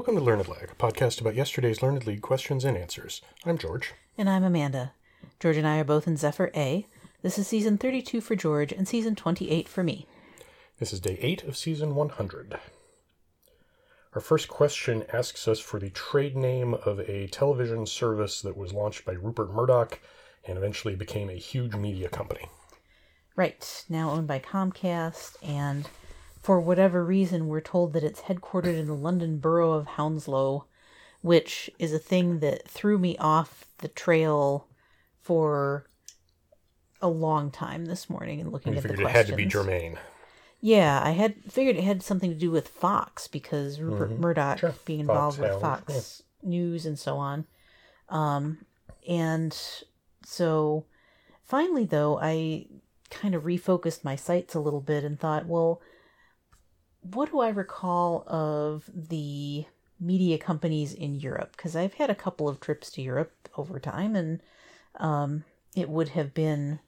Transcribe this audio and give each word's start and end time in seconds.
Welcome 0.00 0.16
to 0.16 0.24
Learned 0.24 0.48
Lag, 0.48 0.70
a 0.72 0.74
podcast 0.76 1.20
about 1.20 1.34
yesterday's 1.34 1.82
Learned 1.82 2.06
League 2.06 2.22
questions 2.22 2.64
and 2.64 2.74
answers. 2.74 3.20
I'm 3.44 3.58
George. 3.58 3.92
And 4.16 4.30
I'm 4.30 4.44
Amanda. 4.44 4.94
George 5.38 5.58
and 5.58 5.66
I 5.66 5.78
are 5.78 5.84
both 5.84 6.06
in 6.06 6.16
Zephyr 6.16 6.50
A. 6.56 6.86
This 7.20 7.38
is 7.38 7.46
season 7.46 7.76
32 7.76 8.22
for 8.22 8.34
George 8.34 8.72
and 8.72 8.88
season 8.88 9.14
28 9.14 9.68
for 9.68 9.84
me. 9.84 10.06
This 10.78 10.94
is 10.94 11.00
day 11.00 11.18
8 11.20 11.44
of 11.44 11.54
season 11.54 11.94
100. 11.94 12.58
Our 14.14 14.22
first 14.22 14.48
question 14.48 15.04
asks 15.12 15.46
us 15.46 15.60
for 15.60 15.78
the 15.78 15.90
trade 15.90 16.34
name 16.34 16.72
of 16.72 17.00
a 17.00 17.26
television 17.26 17.84
service 17.84 18.40
that 18.40 18.56
was 18.56 18.72
launched 18.72 19.04
by 19.04 19.12
Rupert 19.12 19.52
Murdoch 19.52 20.00
and 20.46 20.56
eventually 20.56 20.96
became 20.96 21.28
a 21.28 21.34
huge 21.34 21.74
media 21.74 22.08
company. 22.08 22.48
Right, 23.36 23.84
now 23.90 24.12
owned 24.12 24.28
by 24.28 24.38
Comcast, 24.38 25.36
and 25.42 25.86
for 26.50 26.60
whatever 26.60 27.04
reason, 27.04 27.46
we're 27.46 27.60
told 27.60 27.92
that 27.92 28.02
it's 28.02 28.22
headquartered 28.22 28.76
in 28.76 28.88
the 28.88 28.92
London 28.92 29.38
borough 29.38 29.74
of 29.74 29.86
Hounslow, 29.86 30.64
which 31.20 31.70
is 31.78 31.92
a 31.92 31.98
thing 32.00 32.40
that 32.40 32.66
threw 32.66 32.98
me 32.98 33.16
off 33.18 33.66
the 33.78 33.86
trail 33.86 34.66
for 35.20 35.88
a 37.00 37.06
long 37.06 37.52
time 37.52 37.84
this 37.84 38.10
morning 38.10 38.40
and 38.40 38.50
looking 38.50 38.72
You 38.72 38.78
at 38.78 38.82
the 38.82 38.88
figured 38.88 39.06
it 39.06 39.12
had 39.12 39.28
to 39.28 39.36
be 39.36 39.46
Germain. 39.46 39.96
Yeah, 40.60 41.00
I 41.04 41.12
had 41.12 41.36
figured 41.48 41.76
it 41.76 41.84
had 41.84 42.02
something 42.02 42.30
to 42.30 42.36
do 42.36 42.50
with 42.50 42.66
Fox 42.66 43.28
because 43.28 43.78
Rupert 43.78 44.18
Murdoch 44.18 44.56
Mm-hmm. 44.56 44.66
Sure. 44.66 44.74
being 44.84 45.06
Fox 45.06 45.36
involved 45.36 45.38
with 45.38 45.50
Hound, 45.50 45.86
Fox 45.86 46.24
News 46.42 46.84
and 46.84 46.98
so 46.98 47.16
on. 47.16 47.46
Um, 48.08 48.66
and 49.08 49.56
so 50.26 50.86
finally, 51.44 51.84
though, 51.84 52.18
I 52.20 52.66
kind 53.08 53.36
of 53.36 53.44
refocused 53.44 54.02
my 54.02 54.16
sights 54.16 54.56
a 54.56 54.60
little 54.60 54.80
bit 54.80 55.04
and 55.04 55.16
thought, 55.16 55.46
well, 55.46 55.80
what 57.02 57.30
do 57.30 57.40
I 57.40 57.48
recall 57.48 58.24
of 58.26 58.88
the 58.94 59.64
media 59.98 60.38
companies 60.38 60.92
in 60.92 61.14
Europe? 61.14 61.52
Because 61.56 61.76
I've 61.76 61.94
had 61.94 62.10
a 62.10 62.14
couple 62.14 62.48
of 62.48 62.60
trips 62.60 62.90
to 62.92 63.02
Europe 63.02 63.48
over 63.56 63.78
time, 63.78 64.16
and 64.16 64.40
um, 64.96 65.44
it 65.74 65.88
would 65.88 66.10
have 66.10 66.34
been 66.34 66.80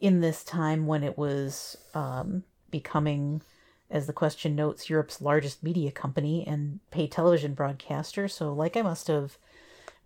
in 0.00 0.20
this 0.20 0.42
time 0.44 0.86
when 0.86 1.02
it 1.02 1.18
was 1.18 1.76
um, 1.94 2.44
becoming, 2.70 3.42
as 3.90 4.06
the 4.06 4.12
question 4.12 4.56
notes, 4.56 4.88
Europe's 4.88 5.20
largest 5.20 5.62
media 5.62 5.90
company 5.90 6.46
and 6.46 6.80
pay 6.90 7.06
television 7.06 7.54
broadcaster. 7.54 8.28
So, 8.28 8.52
like, 8.52 8.76
I 8.76 8.82
must 8.82 9.08
have 9.08 9.36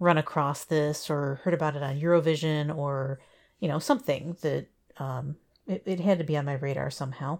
run 0.00 0.18
across 0.18 0.64
this 0.64 1.08
or 1.08 1.40
heard 1.44 1.54
about 1.54 1.76
it 1.76 1.82
on 1.82 2.00
Eurovision 2.00 2.76
or, 2.76 3.20
you 3.60 3.68
know, 3.68 3.78
something 3.78 4.36
that 4.40 4.66
um, 4.98 5.36
it, 5.68 5.82
it 5.86 6.00
had 6.00 6.18
to 6.18 6.24
be 6.24 6.36
on 6.36 6.44
my 6.44 6.54
radar 6.54 6.90
somehow. 6.90 7.38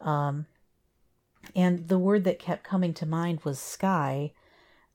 Um, 0.00 0.46
and 1.54 1.88
the 1.88 1.98
word 1.98 2.24
that 2.24 2.38
kept 2.38 2.64
coming 2.64 2.94
to 2.94 3.06
mind 3.06 3.40
was 3.44 3.58
sky. 3.58 4.32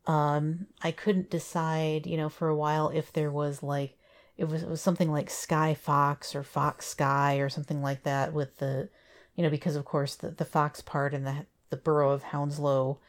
Um, 0.08 0.68
I 0.82 0.92
couldn't 0.92 1.30
decide, 1.30 2.08
you 2.08 2.18
know, 2.18 2.30
for 2.30 2.48
a 2.48 2.56
while 2.56 2.90
if 2.90 3.14
there 3.14 3.32
was 3.32 3.62
like 3.62 3.98
it 4.38 4.46
was, 4.46 4.64
it 4.64 4.70
was 4.70 4.82
something 4.82 5.12
like 5.12 5.30
Sky 5.30 5.74
Fox 5.74 6.36
or 6.36 6.42
Fox 6.42 6.88
Sky 6.88 7.36
or 7.36 7.50
something 7.50 7.82
like 7.82 8.04
that 8.04 8.34
with 8.34 8.58
the, 8.58 8.90
you 9.36 9.44
know, 9.44 9.50
because 9.50 9.76
of 9.76 9.86
course 9.86 10.16
the 10.16 10.32
the 10.32 10.46
Fox 10.46 10.82
part 10.82 11.14
and 11.14 11.26
the 11.28 11.46
the 11.70 11.78
borough 11.78 12.12
of 12.12 12.24
Hounslow, 12.24 13.00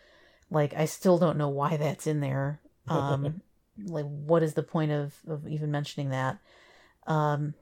like 0.51 0.75
I 0.75 0.85
still 0.85 1.19
don't 1.19 1.39
know 1.39 1.49
why 1.49 1.77
that's 1.77 2.07
in 2.07 2.21
there. 2.21 2.61
Um, 2.89 3.41
like 3.85 4.05
what 4.05 4.43
is 4.43 4.55
the 4.55 4.63
point 4.63 4.93
of 4.93 5.15
of 5.27 5.49
even 5.49 5.71
mentioning 5.71 6.11
that? 6.11 6.39
Um, 7.07 7.55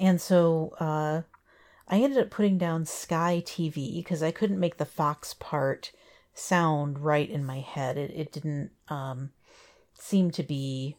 and 0.00 0.20
so 0.20 0.74
uh, 0.80 1.22
I 1.88 2.00
ended 2.00 2.18
up 2.18 2.30
putting 2.30 2.58
down 2.58 2.84
Sky 2.84 3.42
TV 3.44 3.96
because 3.96 4.22
I 4.22 4.30
couldn't 4.30 4.60
make 4.60 4.76
the 4.76 4.84
Fox 4.84 5.34
part 5.34 5.90
sound 6.34 6.98
right 6.98 7.28
in 7.28 7.44
my 7.44 7.60
head. 7.60 7.96
It 7.96 8.10
it 8.14 8.32
didn't 8.32 8.70
um, 8.88 9.30
seem 9.94 10.30
to 10.32 10.42
be 10.42 10.96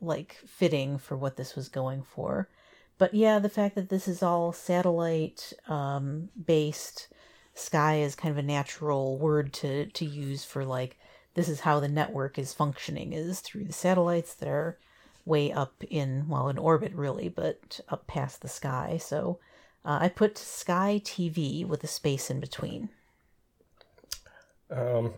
like 0.00 0.38
fitting 0.46 0.98
for 0.98 1.16
what 1.16 1.36
this 1.36 1.54
was 1.54 1.68
going 1.68 2.02
for. 2.02 2.48
But 2.96 3.14
yeah, 3.14 3.38
the 3.38 3.48
fact 3.48 3.74
that 3.74 3.88
this 3.88 4.08
is 4.08 4.22
all 4.22 4.52
satellite 4.52 5.52
um, 5.68 6.30
based, 6.46 7.08
sky 7.54 8.00
is 8.00 8.14
kind 8.14 8.32
of 8.32 8.38
a 8.38 8.46
natural 8.46 9.18
word 9.18 9.52
to 9.54 9.86
to 9.86 10.04
use 10.04 10.44
for 10.44 10.64
like 10.64 10.98
this 11.34 11.48
is 11.48 11.60
how 11.60 11.80
the 11.80 11.88
network 11.88 12.38
is 12.38 12.54
functioning 12.54 13.12
is 13.12 13.40
through 13.40 13.64
the 13.64 13.72
satellites 13.72 14.34
that 14.34 14.48
are 14.48 14.78
way 15.26 15.52
up 15.52 15.84
in 15.90 16.28
well 16.28 16.48
in 16.48 16.58
orbit 16.58 16.94
really, 16.94 17.28
but 17.28 17.80
up 17.90 18.06
past 18.06 18.40
the 18.40 18.48
sky. 18.48 18.98
So 18.98 19.38
uh, 19.84 19.98
I 20.00 20.08
put 20.08 20.38
Sky 20.38 21.00
TV 21.04 21.66
with 21.66 21.82
a 21.84 21.86
space 21.86 22.30
in 22.30 22.40
between. 22.40 22.90
Um, 24.70 25.14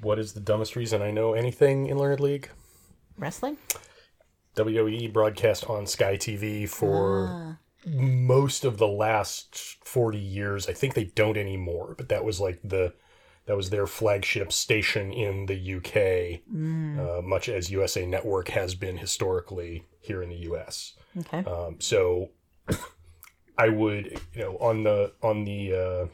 what 0.00 0.18
is 0.18 0.32
the 0.32 0.40
dumbest 0.40 0.76
reason 0.76 1.00
I 1.02 1.10
know 1.10 1.32
anything 1.34 1.86
in 1.86 1.98
Learned 1.98 2.20
League? 2.20 2.50
Wrestling? 3.16 3.56
WWE 4.56 5.12
broadcast 5.12 5.68
on 5.70 5.86
Sky 5.86 6.16
TV 6.16 6.68
for 6.68 7.28
Ah, 7.30 7.56
most 7.86 8.64
of 8.64 8.78
the 8.78 8.88
last 8.88 9.56
40 9.84 10.18
years. 10.18 10.68
I 10.68 10.72
think 10.72 10.94
they 10.94 11.04
don't 11.04 11.36
anymore, 11.36 11.94
but 11.96 12.08
that 12.10 12.24
was 12.24 12.40
like 12.40 12.60
the 12.62 12.94
that 13.46 13.56
was 13.56 13.70
their 13.70 13.88
flagship 13.88 14.52
station 14.52 15.12
in 15.12 15.46
the 15.46 15.74
UK, 15.76 16.42
mm, 16.48 16.98
uh, 16.98 17.22
much 17.22 17.48
as 17.48 17.72
USA 17.72 18.06
Network 18.06 18.48
has 18.50 18.76
been 18.76 18.98
historically 18.98 19.84
here 20.00 20.22
in 20.22 20.28
the 20.28 20.36
US. 20.50 20.94
okay. 21.18 21.38
Um, 21.44 21.80
so 21.80 22.30
I 23.62 23.68
would, 23.68 24.20
you 24.34 24.42
know, 24.42 24.56
on 24.58 24.82
the 24.82 25.12
on 25.22 25.44
the 25.44 25.60
uh, 25.84 26.06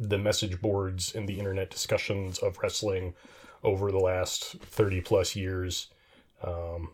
the 0.00 0.16
message 0.16 0.62
boards 0.62 1.14
and 1.14 1.28
the 1.28 1.38
internet 1.38 1.70
discussions 1.70 2.38
of 2.38 2.58
wrestling 2.62 3.14
over 3.62 3.92
the 3.92 3.98
last 3.98 4.56
thirty 4.62 5.02
plus 5.02 5.36
years, 5.36 5.88
um, 6.42 6.90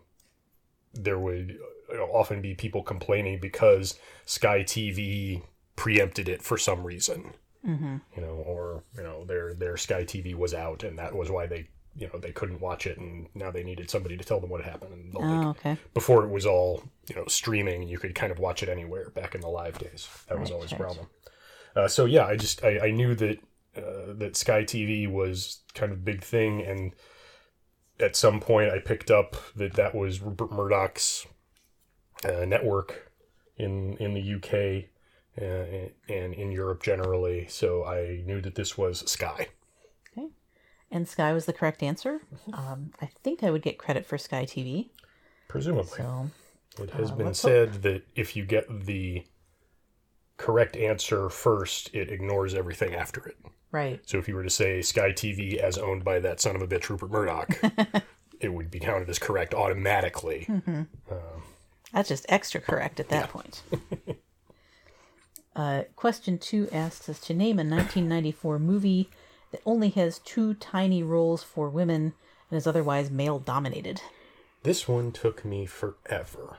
there 0.93 1.21
would 1.21 1.51
you 1.89 1.97
know, 1.97 2.07
often 2.07 2.43
be 2.43 2.55
people 2.55 2.83
complaining 2.83 3.39
because 3.39 3.97
Sky 4.27 4.65
TV 4.65 5.43
preempted 5.77 6.29
it 6.29 6.43
for 6.43 6.59
some 6.59 6.83
reason, 6.83 7.35
hmm 7.65 7.99
you 8.17 8.23
know, 8.23 8.43
or 8.53 8.83
you 8.97 9.05
know 9.05 9.25
their 9.25 9.55
their 9.55 9.77
Sky 9.77 10.03
TV 10.03 10.35
was 10.35 10.53
out 10.53 10.83
and 10.83 10.99
that 10.99 11.15
was 11.15 11.31
why 11.31 11.47
they 11.47 11.69
you 12.01 12.09
know 12.13 12.19
they 12.19 12.33
couldn't 12.33 12.61
watch 12.61 12.87
it 12.87 12.99
and 12.99 13.29
now 13.35 13.51
they 13.51 13.63
needed 13.63 13.91
somebody 13.91 14.17
to 14.17 14.25
tell 14.25 14.41
them 14.41 14.51
what 14.51 14.65
happened. 14.65 14.93
And 14.95 15.15
like, 15.15 15.25
Oh, 15.25 15.49
okay. 15.51 15.77
before 15.95 16.25
it 16.25 16.31
was 16.31 16.47
all 16.47 16.83
you 17.09 17.15
know 17.15 17.25
streaming 17.29 17.87
you 17.89 17.99
could 17.99 18.15
kind 18.15 18.33
of 18.33 18.39
watch 18.39 18.63
it 18.65 18.69
anywhere 18.69 19.11
back 19.11 19.35
in 19.35 19.41
the 19.43 19.49
live 19.49 19.79
days. 19.79 20.09
That 20.29 20.41
was 20.41 20.51
Right, 20.51 20.55
always 20.57 20.73
a 20.73 20.77
problem. 20.77 21.07
Uh, 21.77 21.87
so 21.87 22.05
yeah 22.07 22.27
i 22.27 22.37
just 22.37 22.65
i, 22.65 22.89
I 22.89 22.91
knew 22.91 23.15
that 23.15 23.39
uh, 23.77 24.13
that 24.15 24.37
sky 24.37 24.65
tv 24.65 25.09
was 25.09 25.61
kind 25.75 25.93
of 25.93 25.99
a 25.99 26.03
big 26.03 26.25
thing 26.25 26.63
and 26.63 26.93
at 28.01 28.17
some 28.17 28.41
point 28.41 28.73
i 28.73 28.79
picked 28.81 29.11
up 29.11 29.37
that 29.55 29.75
that 29.75 29.95
was 29.95 30.21
rupert 30.21 30.51
murdoch's 30.51 31.27
uh, 32.25 32.45
network 32.45 33.13
in 33.57 33.97
in 33.99 34.15
the 34.15 34.35
uk 34.35 34.53
uh, 35.41 35.91
and 36.13 36.35
in 36.35 36.51
europe 36.51 36.83
generally. 36.83 37.47
So 37.49 37.85
i 37.85 38.23
knew 38.27 38.41
that 38.41 38.57
this 38.57 38.77
was 38.77 39.09
sky 39.11 39.49
And 40.91 41.09
Sky 41.09 41.33
was 41.33 41.47
the 41.47 41.53
correct 41.53 41.83
answer. 41.83 42.21
Um, 42.53 42.91
I 43.01 43.07
think 43.23 43.43
I 43.45 43.51
would 43.51 43.63
get 43.63 43.79
credit 43.79 44.05
for 44.07 44.19
Sky 44.19 44.45
TV. 44.45 44.91
presumably 45.49 45.85
So 45.99 46.31
It 46.83 46.91
has 46.91 47.11
Uh, 47.11 47.15
been 47.17 47.35
said 47.35 47.83
that 47.83 48.03
if 48.15 48.35
you 48.37 48.45
get 48.45 48.67
the 48.87 49.25
correct 50.37 50.77
answer 50.77 51.29
first, 51.29 51.91
it 51.95 52.11
ignores 52.11 52.55
everything 52.55 52.95
after 52.95 53.25
it. 53.27 53.37
right. 53.73 54.01
So 54.09 54.19
if 54.19 54.27
you 54.29 54.35
were 54.35 54.43
to 54.43 54.51
say 54.51 54.81
Sky 54.83 55.13
TV 55.13 55.57
as 55.59 55.77
owned 55.79 56.03
by 56.05 56.19
that 56.21 56.41
son 56.41 56.57
of 56.57 56.63
a 56.63 56.67
bitch 56.67 56.89
Rupert 56.89 57.11
Murdoch, 57.11 57.51
it 58.41 58.49
would 58.53 58.71
be 58.71 58.81
counted 58.81 59.09
as 59.11 59.19
correct 59.19 59.55
automatically. 59.55 60.45
Hmm. 60.45 60.83
That's 61.93 62.09
just 62.09 62.27
extra 62.29 62.61
correct 62.61 62.99
at 63.01 63.09
that 63.11 63.31
point. 63.31 63.63
uh, 65.57 65.83
question 65.97 66.39
two 66.39 66.69
asks 66.73 67.09
us 67.09 67.21
to 67.21 67.35
name 67.35 67.59
a 67.59 67.65
1994 67.65 68.59
movie 68.59 69.11
that 69.51 69.63
only 69.67 69.91
has 69.91 70.19
two 70.21 70.55
tiny 70.55 71.03
roles 71.03 71.43
for 71.43 71.69
women 71.69 72.15
and 72.51 72.59
is 72.59 72.67
otherwise 72.67 73.11
male 73.11 73.39
dominated. 73.39 74.01
This 74.63 74.87
one 74.87 75.13
took 75.13 75.45
me 75.45 75.67
forever. 75.67 76.59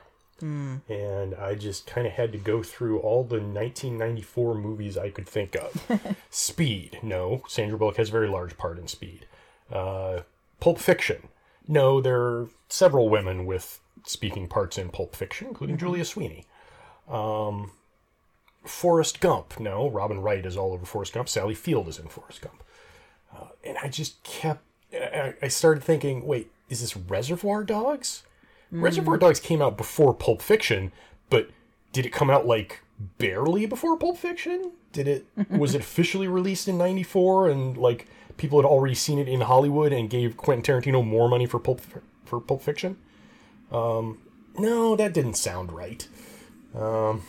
And 0.88 1.34
I 1.36 1.54
just 1.54 1.86
kind 1.86 2.06
of 2.06 2.14
had 2.14 2.32
to 2.32 2.38
go 2.38 2.62
through 2.62 2.98
all 2.98 3.22
the 3.22 3.36
1994 3.36 4.54
movies 4.56 4.98
I 4.98 5.10
could 5.10 5.28
think 5.28 5.54
of. 5.54 6.16
Speed, 6.30 6.98
no. 7.02 7.44
Sandra 7.46 7.78
Bullock 7.78 7.96
has 7.96 8.08
a 8.08 8.12
very 8.12 8.28
large 8.28 8.58
part 8.58 8.78
in 8.78 8.88
Speed. 8.88 9.26
Uh, 9.70 10.20
Pulp 10.58 10.78
Fiction, 10.78 11.28
no. 11.68 12.00
There 12.00 12.20
are 12.20 12.48
several 12.68 13.08
women 13.08 13.46
with 13.46 13.80
speaking 14.04 14.48
parts 14.48 14.78
in 14.78 14.88
Pulp 14.88 15.14
Fiction, 15.14 15.46
including 15.46 15.78
Julia 15.78 16.04
Sweeney. 16.04 16.44
Um, 17.08 17.70
Forrest 18.64 19.20
Gump, 19.20 19.60
no. 19.60 19.88
Robin 19.88 20.20
Wright 20.20 20.44
is 20.44 20.56
all 20.56 20.72
over 20.72 20.84
Forrest 20.84 21.12
Gump. 21.12 21.28
Sally 21.28 21.54
Field 21.54 21.88
is 21.88 21.98
in 21.98 22.08
Forrest 22.08 22.42
Gump. 22.42 22.62
Uh, 23.34 23.48
and 23.64 23.76
I 23.82 23.88
just 23.88 24.22
kept. 24.22 24.62
I, 24.92 25.34
I 25.40 25.48
started 25.48 25.82
thinking, 25.82 26.26
wait, 26.26 26.50
is 26.68 26.80
this 26.80 26.96
Reservoir 26.96 27.64
Dogs? 27.64 28.24
Reservoir 28.70 29.18
Dogs 29.18 29.40
came 29.40 29.60
out 29.60 29.76
before 29.76 30.14
Pulp 30.14 30.40
Fiction, 30.40 30.92
but 31.28 31.50
did 31.92 32.06
it 32.06 32.10
come 32.10 32.30
out 32.30 32.46
like 32.46 32.80
barely 33.18 33.66
before 33.66 33.96
Pulp 33.96 34.16
Fiction? 34.16 34.72
Did 34.92 35.08
it 35.08 35.26
was 35.50 35.74
it 35.74 35.80
officially 35.82 36.28
released 36.28 36.68
in 36.68 36.78
94 36.78 37.50
and 37.50 37.76
like 37.76 38.06
people 38.36 38.58
had 38.58 38.66
already 38.66 38.94
seen 38.94 39.18
it 39.18 39.28
in 39.28 39.42
Hollywood 39.42 39.92
and 39.92 40.08
gave 40.08 40.36
Quentin 40.36 40.62
Tarantino 40.62 41.06
more 41.06 41.28
money 41.28 41.46
for 41.46 41.58
Pulp 41.58 41.80
for 42.24 42.40
Pulp 42.40 42.62
Fiction. 42.62 42.96
Um, 43.70 44.18
no, 44.58 44.96
that 44.96 45.12
didn't 45.12 45.34
sound 45.34 45.72
right. 45.72 46.06
Um, 46.74 47.22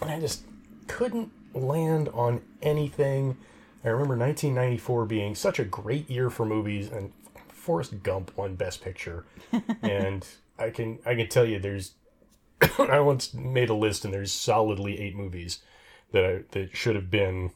and 0.00 0.10
I 0.10 0.20
just 0.20 0.42
couldn't 0.86 1.30
land 1.54 2.08
on 2.10 2.42
anything. 2.62 3.36
I 3.84 3.88
remember 3.88 4.16
1994 4.16 5.04
being 5.06 5.34
such 5.34 5.58
a 5.58 5.64
great 5.64 6.10
year 6.10 6.30
for 6.30 6.44
movies, 6.44 6.90
and 6.90 7.12
Forrest 7.48 8.02
Gump 8.02 8.36
won 8.36 8.56
Best 8.56 8.82
Picture. 8.82 9.24
and 9.82 10.26
I 10.58 10.70
can 10.70 10.98
I 11.06 11.14
can 11.14 11.28
tell 11.28 11.44
you, 11.44 11.58
there's 11.58 11.92
I 12.78 13.00
once 13.00 13.34
made 13.34 13.70
a 13.70 13.74
list, 13.74 14.04
and 14.04 14.12
there's 14.12 14.32
solidly 14.32 14.98
eight 14.98 15.16
movies 15.16 15.60
that 16.12 16.24
I, 16.24 16.44
that 16.52 16.76
should 16.76 16.96
have 16.96 17.10
been 17.10 17.52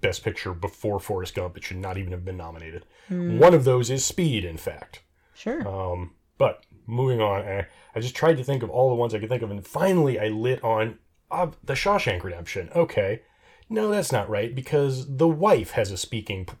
Best 0.00 0.22
Picture 0.22 0.52
before 0.52 1.00
Forrest 1.00 1.34
Gump. 1.34 1.56
It 1.56 1.64
should 1.64 1.78
not 1.78 1.98
even 1.98 2.12
have 2.12 2.24
been 2.24 2.36
nominated. 2.36 2.84
One 3.08 3.54
of 3.54 3.64
those 3.64 3.90
is 3.90 4.04
Speed, 4.04 4.44
in 4.44 4.58
fact. 4.58 5.00
Sure. 5.34 5.66
Um, 5.66 6.12
but 6.36 6.64
moving 6.86 7.20
on, 7.20 7.42
I, 7.42 7.66
I 7.94 8.00
just 8.00 8.14
tried 8.14 8.36
to 8.36 8.44
think 8.44 8.62
of 8.62 8.70
all 8.70 8.90
the 8.90 8.94
ones 8.94 9.14
I 9.14 9.18
could 9.18 9.28
think 9.28 9.42
of, 9.42 9.50
and 9.50 9.66
finally 9.66 10.20
I 10.20 10.28
lit 10.28 10.62
on 10.62 10.98
uh, 11.30 11.48
the 11.64 11.74
Shawshank 11.74 12.22
Redemption. 12.22 12.70
Okay, 12.74 13.22
no, 13.68 13.90
that's 13.90 14.12
not 14.12 14.28
right 14.28 14.54
because 14.54 15.16
the 15.16 15.28
wife 15.28 15.72
has 15.72 15.90
a 15.90 15.96
speaking 15.96 16.44
p- 16.46 16.54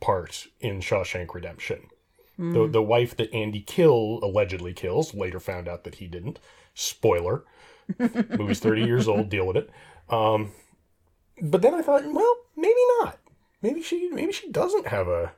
part 0.00 0.46
in 0.60 0.80
Shawshank 0.80 1.34
Redemption. 1.34 1.86
The 2.38 2.66
the 2.66 2.82
wife 2.82 3.14
that 3.18 3.34
Andy 3.34 3.60
Kill 3.60 4.18
allegedly 4.22 4.72
kills 4.72 5.12
later 5.12 5.38
found 5.38 5.68
out 5.68 5.84
that 5.84 5.96
he 5.96 6.06
didn't. 6.06 6.38
Spoiler. 6.72 7.44
Movie's 7.98 8.60
thirty 8.60 8.82
years 8.82 9.06
old. 9.08 9.28
Deal 9.28 9.46
with 9.46 9.58
it. 9.58 9.68
Um, 10.08 10.52
but 11.42 11.60
then 11.60 11.74
I 11.74 11.82
thought, 11.82 12.02
well, 12.10 12.36
maybe 12.56 12.80
not. 13.00 13.18
Maybe 13.60 13.82
she 13.82 14.08
maybe 14.08 14.32
she 14.32 14.50
doesn't 14.50 14.86
have 14.86 15.06
a 15.06 15.32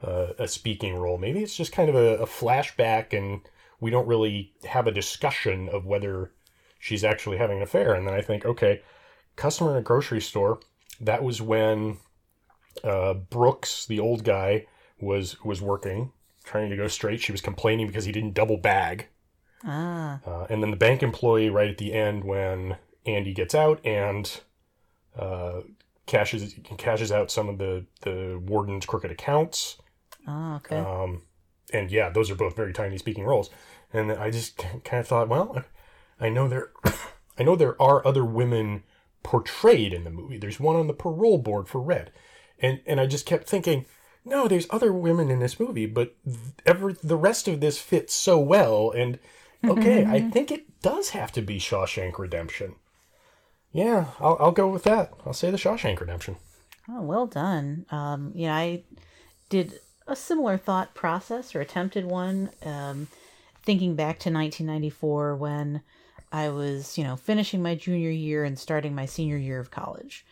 a, 0.00 0.34
a 0.38 0.46
speaking 0.48 0.94
role. 0.94 1.18
Maybe 1.18 1.42
it's 1.42 1.56
just 1.56 1.72
kind 1.72 1.88
of 1.88 1.96
a, 1.96 2.18
a 2.18 2.26
flashback, 2.26 3.12
and 3.16 3.40
we 3.80 3.90
don't 3.90 4.06
really 4.06 4.52
have 4.64 4.86
a 4.86 4.92
discussion 4.92 5.68
of 5.68 5.86
whether 5.86 6.30
she's 6.78 7.02
actually 7.02 7.38
having 7.38 7.56
an 7.56 7.64
affair. 7.64 7.94
And 7.94 8.06
then 8.06 8.14
I 8.14 8.20
think, 8.20 8.44
okay, 8.44 8.80
customer 9.38 9.70
in 9.72 9.76
a 9.78 9.82
grocery 9.82 10.20
store. 10.20 10.60
That 11.00 11.22
was 11.22 11.40
when 11.40 11.98
uh, 12.84 13.14
Brooks, 13.14 13.86
the 13.86 14.00
old 14.00 14.24
guy, 14.24 14.66
was 15.00 15.42
was 15.44 15.62
working, 15.62 16.12
trying 16.44 16.70
to 16.70 16.76
go 16.76 16.88
straight. 16.88 17.20
She 17.20 17.32
was 17.32 17.40
complaining 17.40 17.86
because 17.86 18.04
he 18.04 18.12
didn't 18.12 18.34
double 18.34 18.58
bag. 18.58 19.06
ah. 19.64 20.20
Uh, 20.26 20.46
and 20.50 20.62
then 20.62 20.70
the 20.70 20.76
bank 20.76 21.02
employee 21.02 21.50
right 21.50 21.70
at 21.70 21.78
the 21.78 21.92
end 21.92 22.24
when 22.24 22.76
Andy 23.06 23.32
gets 23.32 23.54
out 23.54 23.84
and 23.86 24.40
uh, 25.16 25.60
cashes 26.06 26.54
cashes 26.76 27.12
out 27.12 27.30
some 27.30 27.48
of 27.48 27.58
the 27.58 27.86
the 28.02 28.40
warden's 28.44 28.86
crooked 28.86 29.10
accounts. 29.10 29.78
Ah, 30.26 30.56
okay. 30.56 30.76
Um, 30.76 31.22
and 31.72 31.90
yeah, 31.90 32.10
those 32.10 32.30
are 32.30 32.34
both 32.34 32.56
very 32.56 32.72
tiny 32.72 32.98
speaking 32.98 33.24
roles. 33.24 33.50
And 33.92 34.12
I 34.12 34.30
just 34.30 34.58
kind 34.58 35.00
of 35.00 35.06
thought, 35.06 35.28
well, 35.28 35.64
I 36.20 36.28
know 36.28 36.48
there, 36.48 36.70
I 37.38 37.42
know 37.42 37.56
there 37.56 37.80
are 37.80 38.06
other 38.06 38.24
women 38.24 38.84
portrayed 39.22 39.92
in 39.92 40.04
the 40.04 40.10
movie. 40.10 40.38
There's 40.38 40.60
one 40.60 40.76
on 40.76 40.86
the 40.86 40.94
parole 40.94 41.38
board 41.38 41.68
for 41.68 41.80
Red, 41.80 42.12
and 42.58 42.80
and 42.86 43.00
I 43.00 43.06
just 43.06 43.26
kept 43.26 43.48
thinking, 43.48 43.86
no, 44.24 44.48
there's 44.48 44.66
other 44.70 44.92
women 44.92 45.30
in 45.30 45.40
this 45.40 45.58
movie, 45.58 45.86
but 45.86 46.14
every 46.66 46.94
the 47.02 47.16
rest 47.16 47.48
of 47.48 47.60
this 47.60 47.78
fits 47.78 48.14
so 48.14 48.38
well. 48.38 48.90
And 48.90 49.18
okay, 49.64 50.04
I 50.04 50.20
think 50.30 50.50
it 50.50 50.80
does 50.82 51.10
have 51.10 51.32
to 51.32 51.42
be 51.42 51.58
Shawshank 51.58 52.18
Redemption. 52.18 52.76
Yeah, 53.72 54.06
I'll 54.20 54.36
I'll 54.40 54.52
go 54.52 54.68
with 54.68 54.84
that. 54.84 55.12
I'll 55.26 55.32
say 55.32 55.50
the 55.50 55.56
Shawshank 55.56 56.00
Redemption. 56.00 56.36
Oh, 56.90 57.02
well 57.02 57.26
done. 57.26 57.84
Um, 57.90 58.32
yeah, 58.34 58.54
I 58.56 58.84
did 59.50 59.78
a 60.06 60.16
similar 60.16 60.56
thought 60.56 60.94
process 60.94 61.54
or 61.54 61.60
attempted 61.60 62.06
one, 62.06 62.50
um, 62.64 63.08
thinking 63.62 63.94
back 63.94 64.18
to 64.20 64.30
1994 64.30 65.36
when 65.36 65.82
I 66.32 66.48
was, 66.50 66.98
you 66.98 67.04
know, 67.04 67.16
finishing 67.16 67.62
my 67.62 67.74
junior 67.74 68.10
year 68.10 68.44
and 68.44 68.58
starting 68.58 68.94
my 68.94 69.06
senior 69.06 69.36
year 69.36 69.60
of 69.60 69.70
college. 69.70 70.26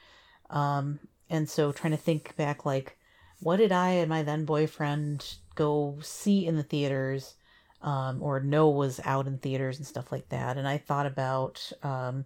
Um, 0.50 1.00
and 1.28 1.48
so 1.48 1.72
trying 1.72 1.92
to 1.92 1.96
think 1.96 2.36
back, 2.36 2.64
like, 2.64 2.96
what 3.40 3.56
did 3.56 3.72
I 3.72 3.90
and 3.90 4.08
my 4.08 4.22
then 4.22 4.44
boyfriend 4.44 5.36
go 5.54 5.98
see 6.00 6.46
in 6.46 6.56
the 6.56 6.62
theaters 6.62 7.34
um, 7.82 8.22
or 8.22 8.40
know 8.40 8.68
was 8.68 9.00
out 9.04 9.26
in 9.26 9.38
theaters 9.38 9.78
and 9.78 9.86
stuff 9.86 10.12
like 10.12 10.28
that? 10.30 10.56
And 10.56 10.66
I 10.68 10.78
thought 10.78 11.06
about, 11.06 11.72
um, 11.82 12.24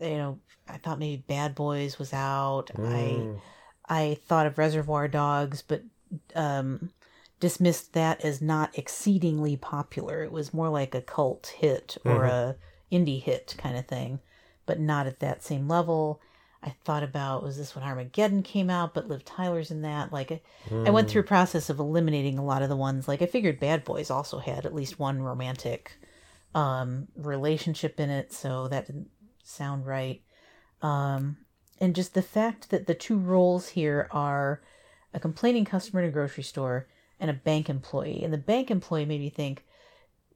you 0.00 0.16
know, 0.16 0.38
I 0.68 0.78
thought 0.78 0.98
maybe 0.98 1.22
Bad 1.26 1.54
Boys 1.54 1.98
was 1.98 2.12
out. 2.12 2.70
I 2.78 3.28
I 3.88 4.18
thought 4.26 4.46
of 4.46 4.56
Reservoir 4.56 5.08
Dogs, 5.08 5.62
but 5.66 5.82
um, 6.34 6.90
dismissed 7.40 7.92
that 7.94 8.24
as 8.24 8.40
not 8.40 8.76
exceedingly 8.78 9.56
popular. 9.56 10.22
It 10.22 10.32
was 10.32 10.54
more 10.54 10.68
like 10.68 10.94
a 10.94 11.00
cult 11.02 11.54
hit 11.58 11.96
or 12.04 12.24
a 12.24 12.56
indie 12.92 13.22
hit 13.22 13.54
kind 13.58 13.76
of 13.76 13.86
thing, 13.86 14.20
but 14.66 14.78
not 14.80 15.06
at 15.06 15.20
that 15.20 15.42
same 15.42 15.68
level. 15.68 16.20
I 16.62 16.74
thought 16.84 17.02
about 17.02 17.42
was 17.42 17.56
this 17.56 17.74
when 17.74 17.84
Armageddon 17.84 18.42
came 18.42 18.68
out, 18.68 18.92
but 18.92 19.08
Liv 19.08 19.24
Tyler's 19.24 19.70
in 19.70 19.80
that. 19.82 20.12
Like, 20.12 20.30
I- 20.30 20.42
I 20.86 20.90
went 20.90 21.08
through 21.08 21.22
a 21.22 21.24
process 21.24 21.70
of 21.70 21.78
eliminating 21.78 22.36
a 22.38 22.44
lot 22.44 22.62
of 22.62 22.68
the 22.68 22.76
ones. 22.76 23.08
Like, 23.08 23.22
I 23.22 23.26
figured 23.26 23.58
Bad 23.60 23.84
Boys 23.84 24.10
also 24.10 24.38
had 24.40 24.66
at 24.66 24.74
least 24.74 24.98
one 24.98 25.22
romantic 25.22 25.92
um, 26.54 27.08
relationship 27.16 27.98
in 28.00 28.10
it, 28.10 28.32
so 28.32 28.68
that 28.68 28.86
didn't 28.86 29.08
sound 29.44 29.86
right. 29.86 30.20
Um, 30.82 31.38
and 31.80 31.94
just 31.94 32.12
the 32.14 32.22
fact 32.22 32.70
that 32.70 32.86
the 32.86 32.94
two 32.94 33.16
roles 33.18 33.68
here 33.68 34.08
are 34.10 34.60
a 35.14 35.20
complaining 35.20 35.64
customer 35.64 36.02
in 36.02 36.08
a 36.08 36.12
grocery 36.12 36.42
store 36.42 36.88
and 37.18 37.30
a 37.30 37.34
bank 37.34 37.68
employee. 37.70 38.22
And 38.22 38.32
the 38.34 38.38
bank 38.38 38.70
employee 38.70 39.04
made 39.06 39.20
me 39.20 39.30
think 39.30 39.64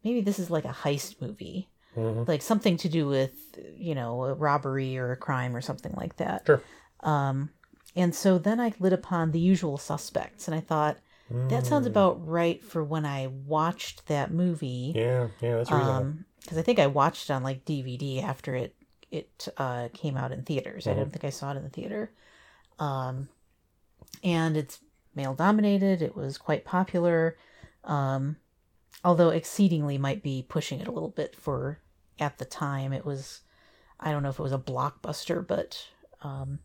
maybe 0.02 0.20
this 0.20 0.38
is 0.38 0.50
like 0.50 0.64
a 0.64 0.68
heist 0.68 1.20
movie, 1.20 1.68
Mhm. 1.96 2.26
like 2.28 2.42
something 2.42 2.76
to 2.78 2.88
do 2.88 3.06
with, 3.06 3.58
you 3.76 3.94
know, 3.94 4.24
a 4.24 4.34
robbery 4.34 4.96
or 4.98 5.12
a 5.12 5.16
crime 5.16 5.54
or 5.54 5.60
something 5.60 5.92
like 5.96 6.16
that. 6.16 6.46
Sure. 6.46 6.62
Um, 7.00 7.50
and 7.96 8.14
so 8.14 8.38
then 8.38 8.60
I 8.60 8.72
lit 8.80 8.92
upon 8.92 9.30
the 9.30 9.38
usual 9.40 9.76
suspects 9.78 10.48
and 10.48 10.54
I 10.54 10.60
thought, 10.60 10.98
that 11.48 11.66
sounds 11.66 11.86
about 11.86 12.26
right 12.26 12.62
for 12.62 12.84
when 12.84 13.04
I 13.06 13.26
watched 13.26 14.06
that 14.06 14.30
movie 14.30 14.92
Yeah, 14.94 15.28
yeah, 15.40 15.56
that's 15.56 15.70
reasonable. 15.70 15.94
um 15.94 16.24
because 16.42 16.58
i 16.58 16.62
think 16.62 16.78
i 16.78 16.86
watched 16.86 17.28
it 17.30 17.32
on 17.32 17.42
like 17.42 17.64
dvd 17.64 18.22
after 18.22 18.54
it 18.54 18.74
it 19.10 19.48
uh 19.56 19.88
came 19.94 20.16
out 20.16 20.30
in 20.32 20.42
theaters 20.42 20.86
i 20.86 20.92
don't 20.94 21.10
think 21.12 21.24
i 21.24 21.30
saw 21.30 21.50
it 21.52 21.56
in 21.56 21.62
the 21.64 21.70
theater 21.70 22.12
um 22.78 23.28
and 24.22 24.56
it's 24.56 24.80
male 25.14 25.34
dominated 25.34 26.02
it 26.02 26.14
was 26.14 26.36
quite 26.38 26.64
popular 26.64 27.36
um 27.84 28.36
although 29.04 29.30
exceedingly 29.30 29.98
might 29.98 30.22
be 30.22 30.44
pushing 30.46 30.80
it 30.80 30.86
a 30.88 30.92
little 30.92 31.08
bit 31.10 31.34
for 31.34 31.78
at 32.18 32.38
the 32.38 32.44
time 32.44 32.92
it 32.92 33.04
was 33.04 33.40
i 34.00 34.10
don't 34.10 34.22
know 34.22 34.28
if 34.28 34.38
it 34.38 34.42
was 34.42 34.52
a 34.52 34.58
blockbuster 34.58 35.46
but 35.46 35.86
um 36.22 36.58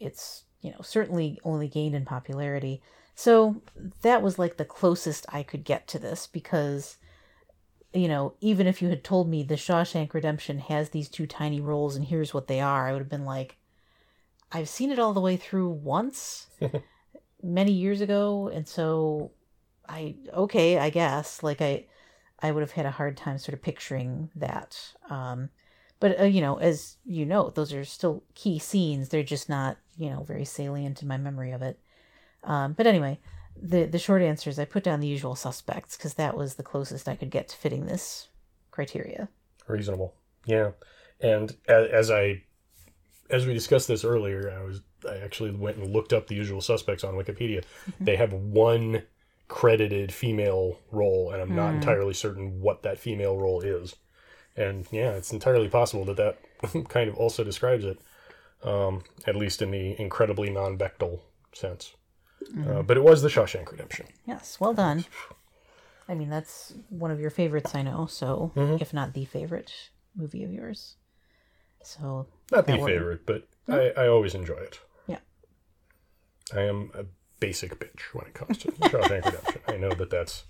it's 0.00 0.44
you 0.60 0.70
know 0.70 0.80
certainly 0.82 1.38
only 1.44 1.68
gained 1.68 1.94
in 1.94 2.04
popularity. 2.04 2.80
So 3.14 3.62
that 4.00 4.22
was 4.22 4.38
like 4.38 4.56
the 4.56 4.64
closest 4.64 5.26
i 5.28 5.42
could 5.42 5.64
get 5.64 5.86
to 5.88 5.98
this 5.98 6.26
because 6.26 6.96
you 7.94 8.08
know, 8.08 8.34
even 8.40 8.66
if 8.66 8.80
you 8.80 8.88
had 8.88 9.04
told 9.04 9.28
me 9.28 9.42
the 9.42 9.54
Shawshank 9.54 10.14
Redemption 10.14 10.58
has 10.60 10.90
these 10.90 11.08
two 11.08 11.26
tiny 11.26 11.60
roles 11.60 11.94
and 11.94 12.06
here's 12.06 12.32
what 12.32 12.46
they 12.46 12.60
are, 12.60 12.88
I 12.88 12.92
would 12.92 13.00
have 13.00 13.10
been 13.10 13.26
like, 13.26 13.58
I've 14.50 14.68
seen 14.68 14.90
it 14.90 14.98
all 14.98 15.12
the 15.12 15.20
way 15.20 15.36
through 15.36 15.68
once 15.68 16.46
many 17.42 17.72
years 17.72 18.00
ago, 18.00 18.48
and 18.48 18.66
so 18.66 19.32
I 19.88 20.16
okay, 20.32 20.78
I 20.78 20.90
guess 20.90 21.42
like 21.42 21.60
I 21.60 21.84
I 22.42 22.50
would 22.50 22.62
have 22.62 22.72
had 22.72 22.86
a 22.86 22.90
hard 22.90 23.16
time 23.16 23.38
sort 23.38 23.54
of 23.54 23.62
picturing 23.62 24.30
that. 24.36 24.78
Um, 25.08 25.50
but 26.00 26.20
uh, 26.20 26.24
you 26.24 26.40
know, 26.40 26.56
as 26.56 26.96
you 27.04 27.24
know, 27.24 27.50
those 27.50 27.72
are 27.72 27.84
still 27.84 28.24
key 28.34 28.58
scenes. 28.58 29.08
They're 29.08 29.22
just 29.22 29.48
not 29.48 29.78
you 29.96 30.10
know 30.10 30.22
very 30.22 30.44
salient 30.44 31.02
in 31.02 31.08
my 31.08 31.16
memory 31.16 31.52
of 31.52 31.62
it. 31.62 31.78
Um, 32.44 32.72
but 32.72 32.86
anyway, 32.86 33.20
the 33.56 33.84
the 33.84 33.98
short 33.98 34.22
answer 34.22 34.50
is 34.50 34.58
I 34.58 34.64
put 34.64 34.82
down 34.82 35.00
the 35.00 35.06
usual 35.08 35.36
suspects 35.36 35.96
because 35.96 36.14
that 36.14 36.36
was 36.36 36.54
the 36.54 36.62
closest 36.62 37.08
I 37.08 37.16
could 37.16 37.30
get 37.30 37.48
to 37.48 37.56
fitting 37.56 37.86
this 37.86 38.28
criteria. 38.72 39.28
reasonable 39.68 40.14
yeah 40.46 40.70
and 41.20 41.56
as, 41.68 41.88
as 41.88 42.10
i 42.10 42.42
as 43.30 43.46
we 43.46 43.54
discussed 43.54 43.88
this 43.88 44.04
earlier 44.04 44.52
i 44.58 44.62
was 44.64 44.80
i 45.08 45.16
actually 45.18 45.50
went 45.50 45.76
and 45.76 45.92
looked 45.92 46.12
up 46.12 46.26
the 46.26 46.34
usual 46.34 46.60
suspects 46.60 47.04
on 47.04 47.14
wikipedia 47.14 47.62
they 48.00 48.16
have 48.16 48.32
one 48.32 49.02
credited 49.52 50.10
female 50.10 50.78
role 50.90 51.30
and 51.30 51.42
i'm 51.42 51.54
not 51.54 51.74
entirely 51.74 52.14
certain 52.14 52.58
what 52.62 52.82
that 52.82 52.98
female 52.98 53.36
role 53.36 53.60
is. 53.60 53.94
And 54.56 54.86
yeah 54.90 55.10
it's 55.10 55.30
entirely 55.30 55.68
possible 55.68 56.06
that 56.06 56.16
that 56.16 56.88
kind 56.88 57.10
of 57.10 57.16
also 57.16 57.44
describes 57.44 57.84
it 57.84 57.98
um, 58.64 59.02
at 59.26 59.36
least 59.36 59.60
in 59.60 59.70
the 59.70 60.00
incredibly 60.00 60.48
non-Bechdel 60.48 61.20
sense. 61.52 61.92
Uh, 62.66 62.80
but 62.82 62.96
it 62.96 63.02
was 63.02 63.20
the 63.20 63.28
shawshank 63.28 63.70
redemption. 63.70 64.06
Yes, 64.24 64.58
well 64.58 64.72
done. 64.72 65.04
I 66.08 66.14
mean, 66.14 66.30
that's 66.30 66.72
one 66.88 67.10
of 67.10 67.20
your 67.20 67.30
favorites, 67.30 67.74
I 67.74 67.82
know. 67.82 68.06
So, 68.06 68.52
if 68.56 68.94
not 68.94 69.12
the 69.12 69.26
favorite 69.26 69.72
movie 70.16 70.44
of 70.44 70.52
yours, 70.52 70.96
so 71.82 72.26
not 72.50 72.66
the 72.66 72.78
favorite 72.78 73.26
but 73.26 73.48
I, 73.68 73.92
I 73.96 74.08
always 74.08 74.34
enjoy 74.34 74.58
it. 74.58 74.80
Yeah. 75.06 75.18
I 76.54 76.62
am 76.62 76.90
a 76.94 77.04
basic 77.42 77.78
bitch 77.80 78.00
when 78.14 78.24
it 78.26 78.34
comes 78.34 78.56
to 78.58 78.68
Shawshank 78.88 79.24
Redemption. 79.26 79.60
I 79.66 79.76
know 79.76 79.90
that 79.90 80.10
that's 80.10 80.44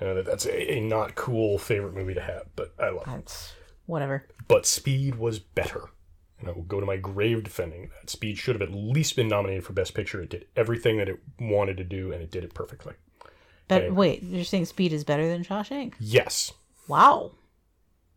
I 0.00 0.04
know 0.04 0.14
that 0.14 0.26
that's 0.26 0.44
a, 0.46 0.74
a 0.74 0.80
not 0.80 1.14
cool 1.14 1.58
favorite 1.58 1.94
movie 1.94 2.14
to 2.14 2.20
have, 2.20 2.44
but 2.56 2.74
I 2.78 2.90
love 2.90 3.08
it. 3.08 3.54
Whatever. 3.86 4.26
But 4.46 4.66
Speed 4.66 5.16
was 5.16 5.38
better. 5.38 5.84
And 6.38 6.48
I 6.48 6.52
will 6.52 6.62
go 6.62 6.80
to 6.80 6.86
my 6.86 6.96
grave 6.96 7.42
defending 7.44 7.90
that. 7.98 8.08
Speed 8.08 8.38
should 8.38 8.54
have 8.58 8.62
at 8.66 8.74
least 8.74 9.14
been 9.16 9.28
nominated 9.28 9.64
for 9.64 9.74
Best 9.74 9.92
Picture. 9.94 10.22
It 10.22 10.30
did 10.30 10.46
everything 10.56 10.96
that 10.96 11.08
it 11.08 11.20
wanted 11.38 11.76
to 11.76 11.84
do, 11.84 12.12
and 12.12 12.22
it 12.22 12.30
did 12.30 12.44
it 12.44 12.54
perfectly. 12.54 12.94
But 13.68 13.82
Okay. 13.82 13.90
wait, 13.90 14.22
you're 14.22 14.44
saying 14.44 14.64
Speed 14.66 14.92
is 14.94 15.04
better 15.04 15.28
than 15.28 15.44
Shawshank? 15.44 15.94
Yes, 16.00 16.52
Wow. 16.88 17.32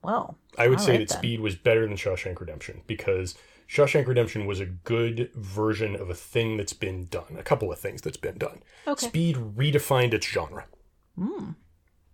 Well, 0.02 0.38
I 0.58 0.68
would 0.68 0.80
say 0.82 0.92
right 0.94 1.00
that 1.00 1.10
then. 1.10 1.18
Speed 1.18 1.40
was 1.40 1.56
better 1.56 1.86
than 1.88 1.96
Shawshank 1.96 2.40
Redemption 2.40 2.82
because 2.88 3.36
Shawshank 3.74 4.06
Redemption 4.06 4.46
was 4.46 4.60
a 4.60 4.68
good 4.68 5.32
version 5.34 5.96
of 5.96 6.08
a 6.08 6.14
thing 6.14 6.58
that's 6.58 6.74
been 6.74 7.08
done, 7.08 7.38
a 7.40 7.42
couple 7.42 7.72
of 7.72 7.80
things 7.80 8.04
that's 8.04 8.18
been 8.18 8.38
done. 8.38 8.62
Okay. 8.86 9.08
Speed 9.08 9.36
redefined 9.36 10.14
its 10.14 10.28
genre. 10.28 10.66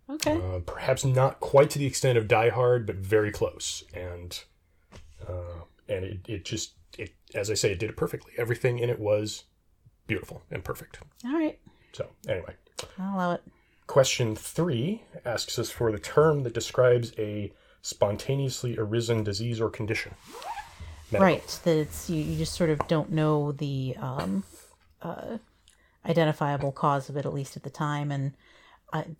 okay. 0.08 0.40
Uh, 0.40 0.60
perhaps 0.60 1.04
not 1.04 1.38
quite 1.40 1.68
to 1.70 1.78
the 1.78 1.84
extent 1.84 2.16
of 2.16 2.26
Die 2.28 2.48
Hard, 2.48 2.86
but 2.86 2.96
very 2.96 3.30
close. 3.30 3.84
And 3.92 4.42
uh, 5.28 5.64
and 5.86 6.02
it, 6.06 6.20
it 6.26 6.44
just 6.46 6.72
it 6.96 7.12
as 7.34 7.50
I 7.50 7.54
say, 7.54 7.72
it 7.72 7.78
did 7.78 7.90
it 7.90 7.96
perfectly. 7.96 8.32
Everything 8.38 8.78
in 8.78 8.88
it 8.88 8.98
was 8.98 9.44
beautiful 10.06 10.42
and 10.50 10.64
perfect. 10.64 11.00
All 11.26 11.34
right. 11.34 11.58
So 11.92 12.08
anyway, 12.26 12.54
I'll 12.98 13.16
allow 13.16 13.32
it. 13.32 13.42
question 13.86 14.34
three 14.34 15.02
asks 15.26 15.58
us 15.58 15.70
for 15.70 15.92
the 15.92 15.98
term 15.98 16.42
that 16.44 16.54
describes 16.54 17.12
a 17.18 17.52
spontaneously 17.82 18.78
arisen 18.78 19.24
disease 19.24 19.60
or 19.60 19.68
condition. 19.68 20.14
Medical. 21.12 21.26
Right. 21.26 21.60
That 21.64 21.76
it's 21.76 22.10
you, 22.10 22.22
you 22.22 22.36
just 22.36 22.54
sort 22.54 22.70
of 22.70 22.86
don't 22.88 23.10
know 23.10 23.52
the 23.52 23.96
um, 23.98 24.44
uh, 25.02 25.38
identifiable 26.06 26.72
cause 26.72 27.08
of 27.08 27.16
it, 27.16 27.26
at 27.26 27.34
least 27.34 27.56
at 27.56 27.62
the 27.62 27.70
time. 27.70 28.10
And 28.10 28.32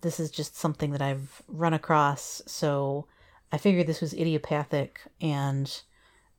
this 0.01 0.19
is 0.19 0.31
just 0.31 0.55
something 0.55 0.91
that 0.91 1.01
I've 1.01 1.41
run 1.47 1.73
across. 1.73 2.41
So 2.45 3.07
I 3.51 3.57
figured 3.57 3.87
this 3.87 4.01
was 4.01 4.13
idiopathic. 4.13 5.01
And 5.19 5.81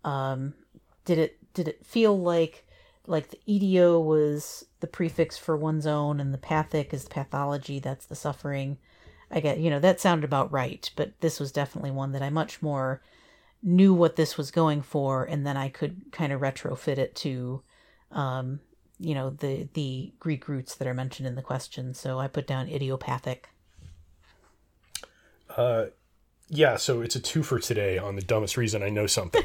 um, 0.05 0.55
did 1.05 1.19
it 1.19 1.39
did 1.55 1.69
it 1.69 1.85
feel 1.85 2.19
like 2.19 2.67
like 3.07 3.31
the 3.31 3.41
idio 3.49 4.03
was 4.03 4.65
the 4.81 4.87
prefix 4.87 5.37
for 5.37 5.57
one's 5.57 5.87
own, 5.87 6.21
and 6.21 6.33
the 6.33 6.39
pathic 6.39 6.95
is 6.95 7.05
the 7.05 7.11
pathology. 7.11 7.79
That's 7.79 8.07
the 8.07 8.15
suffering. 8.15 8.79
I 9.31 9.41
get 9.41 9.59
you 9.59 9.71
know 9.71 9.81
that 9.81 10.01
sounded 10.01 10.25
about 10.25 10.53
right, 10.53 10.89
but 10.97 11.21
this 11.21 11.41
was 11.41 11.53
definitely 11.53 11.91
one 11.91 12.13
that 12.13 12.23
I 12.23 12.31
much 12.31 12.63
more 12.63 13.03
knew 13.63 13.95
what 13.95 14.17
this 14.17 14.37
was 14.37 14.51
going 14.51 14.83
for 14.83 15.25
and 15.25 15.47
then 15.47 15.57
i 15.57 15.69
could 15.69 16.11
kind 16.11 16.33
of 16.33 16.41
retrofit 16.41 16.99
it 16.99 17.15
to 17.15 17.63
um 18.11 18.61
you 19.03 19.15
know 19.15 19.31
the 19.31 19.69
the 19.75 20.13
greek 20.21 20.49
roots 20.49 20.77
that 20.77 20.87
are 20.87 20.95
mentioned 20.95 21.27
in 21.27 21.35
the 21.35 21.43
question. 21.43 21.93
So 21.93 22.19
i 22.19 22.29
put 22.29 22.47
down 22.47 22.69
idiopathic. 22.69 23.49
Uh, 25.55 25.87
Yeah, 26.49 26.77
so 26.77 27.03
it's 27.03 27.17
a 27.17 27.21
two 27.21 27.43
for 27.43 27.59
today 27.59 27.99
on 27.99 28.15
the 28.15 28.23
dumbest 28.23 28.57
reason 28.57 28.83
I 28.83 28.91
know 28.91 29.07
something. 29.07 29.45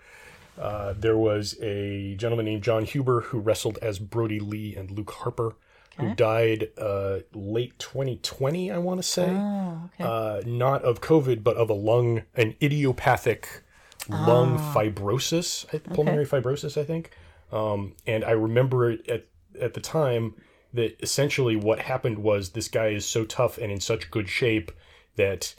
uh, 0.60 0.94
there 0.98 1.16
was 1.16 1.56
a 1.62 2.14
gentleman 2.16 2.46
named 2.46 2.62
Jon 2.62 2.84
Huber 2.84 3.22
who 3.22 3.38
wrestled 3.38 3.78
as 3.80 3.98
Brodie 3.98 4.40
Lee 4.40 4.74
and 4.76 4.90
Luke 4.90 5.12
Harper, 5.12 5.56
who 6.00 6.14
died 6.14 6.68
uh, 6.78 7.18
late 7.32 7.78
2020, 7.78 8.70
I 8.70 8.78
want 8.78 8.98
to 8.98 9.02
say. 9.02 9.28
oh 9.30 9.90
okay 9.94 10.04
Uh, 10.04 10.42
not 10.46 10.82
of 10.82 11.00
COVID, 11.00 11.42
but 11.44 11.56
of 11.56 11.70
a 11.70 11.74
lung, 11.74 12.22
an 12.34 12.54
idiopathic 12.62 13.62
lung 14.08 14.58
fibrosis, 14.58 15.66
I- 15.74 15.78
pulmonary 15.94 16.26
fibrosis, 16.26 16.76
I 16.80 16.84
think. 16.84 17.10
Um, 17.52 17.94
and 18.06 18.24
I 18.24 18.30
remember 18.32 18.90
it 18.90 19.08
at, 19.08 19.26
at 19.60 19.74
the 19.74 19.80
time 19.80 20.34
that 20.72 20.96
essentially 21.02 21.56
what 21.56 21.80
happened 21.80 22.18
was 22.18 22.50
this 22.50 22.68
guy 22.68 22.88
is 22.88 23.04
so 23.04 23.24
tough 23.24 23.58
and 23.58 23.72
in 23.72 23.80
such 23.80 24.10
good 24.10 24.28
shape 24.28 24.70
that 25.16 25.54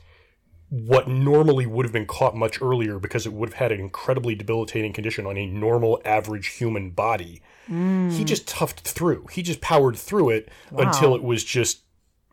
what 0.70 1.10
normally 1.10 1.66
would 1.66 1.86
have 1.86 1.92
been 1.92 2.06
caught 2.06 2.34
much 2.34 2.62
earlier 2.62 2.98
because 2.98 3.26
it 3.26 3.34
would 3.34 3.50
have 3.50 3.58
had 3.58 3.72
an 3.74 3.80
incredibly 3.82 4.36
debilitating 4.36 4.94
condition 4.94 5.26
on 5.26 5.36
a 5.38 5.46
normal 5.46 6.02
average 6.06 6.48
human 6.48 6.92
body 6.92 7.42
he 7.72 8.24
just 8.26 8.48
toughed 8.48 8.82
through. 8.82 9.28
He 9.32 9.42
just 9.42 9.62
powered 9.62 9.96
through 9.96 10.32
it 10.32 10.50
until 10.72 11.16
it 11.16 11.24
was 11.24 11.44
just 11.44 11.82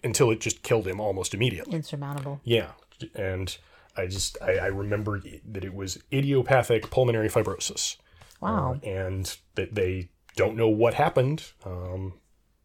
until 0.03 0.31
it 0.31 0.41
just 0.41 0.63
killed 0.63 0.87
him 0.87 1.01
almost 1.01 1.33
immediately. 1.35 1.75
Insurmountable. 1.75 2.41
Yeah. 2.45 2.73
And 3.15 3.57
i 3.97 4.07
just 4.07 4.37
i, 4.43 4.53
I 4.55 4.67
remembered 4.67 5.41
that 5.45 5.65
it 5.65 5.75
was 5.75 5.99
idiopathic 6.13 6.91
pulmonary 6.91 7.29
fibrosis. 7.29 7.97
Wow. 8.41 8.75
Uh, 8.83 8.87
and 8.89 9.37
that 9.55 9.75
they 9.75 10.11
don't 10.37 10.57
know 10.57 10.69
what 10.69 10.95
happened. 10.95 11.53
Um 11.65 12.15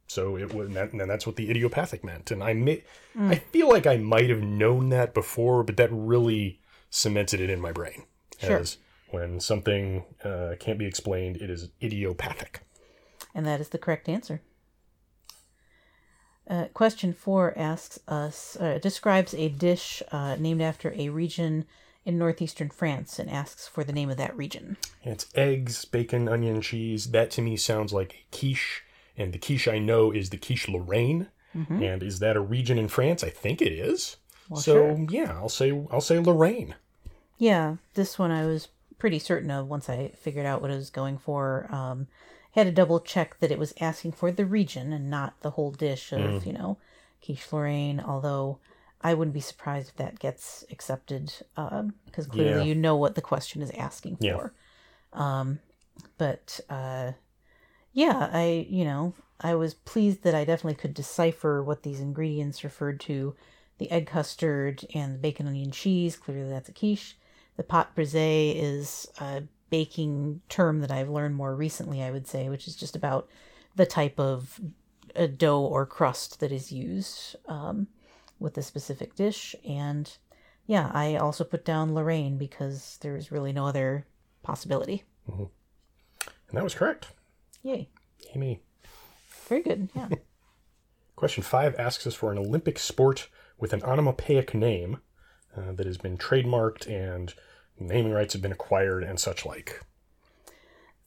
so 0.07 0.35
it 0.37 0.53
was 0.53 0.67
and, 0.67 0.75
that, 0.75 0.91
and 0.93 1.09
that's 1.09 1.25
what 1.25 1.35
the 1.37 1.49
idiopathic 1.49 2.03
meant. 2.03 2.31
And 2.31 2.43
i 2.43 2.53
may 2.53 2.83
i 3.19 3.35
feel 3.35 3.69
like 3.69 3.85
i 3.87 3.97
might 3.97 4.29
have 4.29 4.41
known 4.41 4.89
that 4.89 5.13
before 5.13 5.63
but 5.63 5.77
that 5.77 5.89
really 5.91 6.59
cemented 6.89 7.39
it 7.39 7.49
in 7.49 7.61
my 7.61 7.71
brain 7.71 8.03
Sure. 8.39 8.57
as 8.59 8.77
when 9.13 9.39
something 9.39 10.03
uh, 10.23 10.53
can't 10.59 10.79
be 10.79 10.85
explained 10.85 11.37
it 11.37 11.49
is 11.49 11.69
idiopathic 11.81 12.61
and 13.35 13.45
that 13.45 13.61
is 13.61 13.69
the 13.69 13.77
correct 13.77 14.09
answer 14.09 14.41
uh, 16.49 16.65
question 16.73 17.13
four 17.13 17.53
asks 17.57 17.99
us 18.07 18.57
uh, 18.59 18.77
describes 18.81 19.33
a 19.33 19.47
dish 19.49 20.03
uh, 20.11 20.35
named 20.37 20.61
after 20.61 20.93
a 20.97 21.09
region 21.09 21.65
in 22.05 22.17
northeastern 22.17 22.69
france 22.69 23.17
and 23.19 23.29
asks 23.29 23.67
for 23.67 23.83
the 23.83 23.93
name 23.93 24.09
of 24.09 24.17
that 24.17 24.35
region 24.35 24.75
It's 25.03 25.25
eggs, 25.35 25.85
bacon, 25.85 26.27
onion, 26.27 26.61
cheese. 26.61 27.11
That 27.11 27.31
to 27.31 27.41
me 27.41 27.55
sounds 27.57 27.93
like 27.93 28.13
a 28.13 28.35
quiche. 28.35 28.83
And 29.17 29.31
the 29.31 29.37
quiche 29.37 29.67
I 29.67 29.79
know 29.79 30.11
is 30.11 30.29
the 30.29 30.37
quiche 30.37 30.67
Lorraine. 30.67 31.27
And 31.53 32.01
is 32.01 32.17
that 32.19 32.35
a 32.35 32.41
region 32.41 32.79
in 32.79 32.87
France? 32.87 33.23
I 33.23 33.29
think 33.29 33.61
it 33.61 33.71
is. 33.71 34.17
so 34.55 34.95
sure. 34.95 35.05
yeah, 35.09 35.33
I'll 35.33 35.49
say 35.49 35.71
I'll 35.91 36.01
say 36.01 36.17
Lorraine. 36.17 36.73
Yeah, 37.37 37.75
this 37.93 38.17
one 38.17 38.31
I 38.31 38.45
was 38.47 38.69
pretty 39.03 39.19
certain 39.19 39.51
of 39.51 39.67
once 39.67 39.89
I 39.89 40.13
figured 40.15 40.45
out 40.45 40.61
what 40.61 40.71
it 40.71 40.75
was 40.75 40.89
going 40.89 41.17
for. 41.17 41.67
Um, 41.69 42.07
had 42.51 42.67
to 42.67 42.71
double 42.71 43.01
check 43.01 43.37
that 43.41 43.51
it 43.51 43.59
was 43.59 43.73
asking 43.81 44.13
for 44.13 44.31
the 44.31 44.45
region 44.45 44.93
and 44.93 45.09
not 45.09 45.33
the 45.41 45.49
whole 45.49 45.71
dish 45.71 46.13
of, 46.13 46.45
you 46.45 46.53
know, 46.53 46.77
quiche 47.21 47.51
Lorraine, 47.51 47.99
although 47.99 48.59
I 49.01 49.13
wouldn't 49.13 49.33
be 49.33 49.41
surprised 49.41 49.89
if 49.89 49.97
that 49.97 50.19
gets 50.19 50.63
accepted 50.71 51.33
because 52.05 52.27
clearly 52.27 52.59
Yeah. 52.59 52.63
you 52.63 52.75
know 52.75 52.95
what 52.95 53.15
the 53.15 53.21
question 53.21 53.61
is 53.61 53.71
asking 53.71 54.19
Yeah. 54.21 54.35
for. 54.35 54.53
Um, 55.11 55.59
but 56.17 56.61
uh, 56.69 57.11
yeah, 57.91 58.29
I, 58.31 58.65
you 58.69 58.85
know, 58.85 59.15
I 59.41 59.55
was 59.55 59.73
pleased 59.73 60.23
that 60.23 60.33
I 60.33 60.45
definitely 60.45 60.75
could 60.75 60.93
decipher 60.93 61.61
what 61.61 61.83
these 61.83 61.99
ingredients 61.99 62.63
referred 62.63 63.01
to 63.01 63.35
the 63.79 63.91
egg 63.91 64.07
custard 64.07 64.85
and 64.95 65.15
the 65.15 65.19
bacon 65.19 65.45
onion 65.45 65.71
cheese. 65.71 66.15
Clearly, 66.15 66.49
that's 66.49 66.69
a 66.69 66.71
quiche. 66.71 67.17
The 67.57 67.63
pâte 67.63 67.87
brisée 67.95 68.53
is 68.55 69.07
a 69.19 69.43
baking 69.69 70.41
term 70.49 70.81
that 70.81 70.91
I've 70.91 71.09
learned 71.09 71.35
more 71.35 71.55
recently, 71.55 72.03
I 72.03 72.11
would 72.11 72.27
say, 72.27 72.49
which 72.49 72.67
is 72.67 72.75
just 72.75 72.95
about 72.95 73.27
the 73.75 73.85
type 73.85 74.19
of 74.19 74.59
a 75.15 75.27
dough 75.27 75.61
or 75.61 75.85
crust 75.85 76.39
that 76.39 76.51
is 76.51 76.71
used 76.71 77.35
um, 77.47 77.87
with 78.39 78.57
a 78.57 78.63
specific 78.63 79.15
dish. 79.15 79.55
And 79.67 80.11
yeah, 80.65 80.91
I 80.93 81.15
also 81.15 81.43
put 81.43 81.65
down 81.65 81.93
Lorraine 81.93 82.37
because 82.37 82.97
there's 83.01 83.31
really 83.31 83.53
no 83.53 83.65
other 83.65 84.05
possibility. 84.43 85.03
And 85.27 85.49
that 86.51 86.63
was 86.63 86.75
correct. 86.75 87.07
Yay. 87.63 87.89
Yay 88.27 88.39
me. 88.39 88.59
Very 89.47 89.63
good. 89.63 89.89
Yeah. 89.95 90.09
Question 91.15 91.43
five 91.43 91.75
asks 91.79 92.05
us 92.05 92.15
for 92.15 92.31
an 92.31 92.37
Olympic 92.37 92.77
sport 92.77 93.29
with 93.57 93.73
an 93.73 93.81
onomatopoeic 93.83 94.53
name 94.53 94.99
uh, 95.57 95.71
that 95.73 95.85
has 95.85 95.97
been 95.97 96.17
trademarked 96.17 96.87
and 96.89 97.33
naming 97.79 98.13
rights 98.13 98.33
have 98.33 98.41
been 98.41 98.51
acquired 98.51 99.03
and 99.03 99.19
such 99.19 99.45
like. 99.45 99.81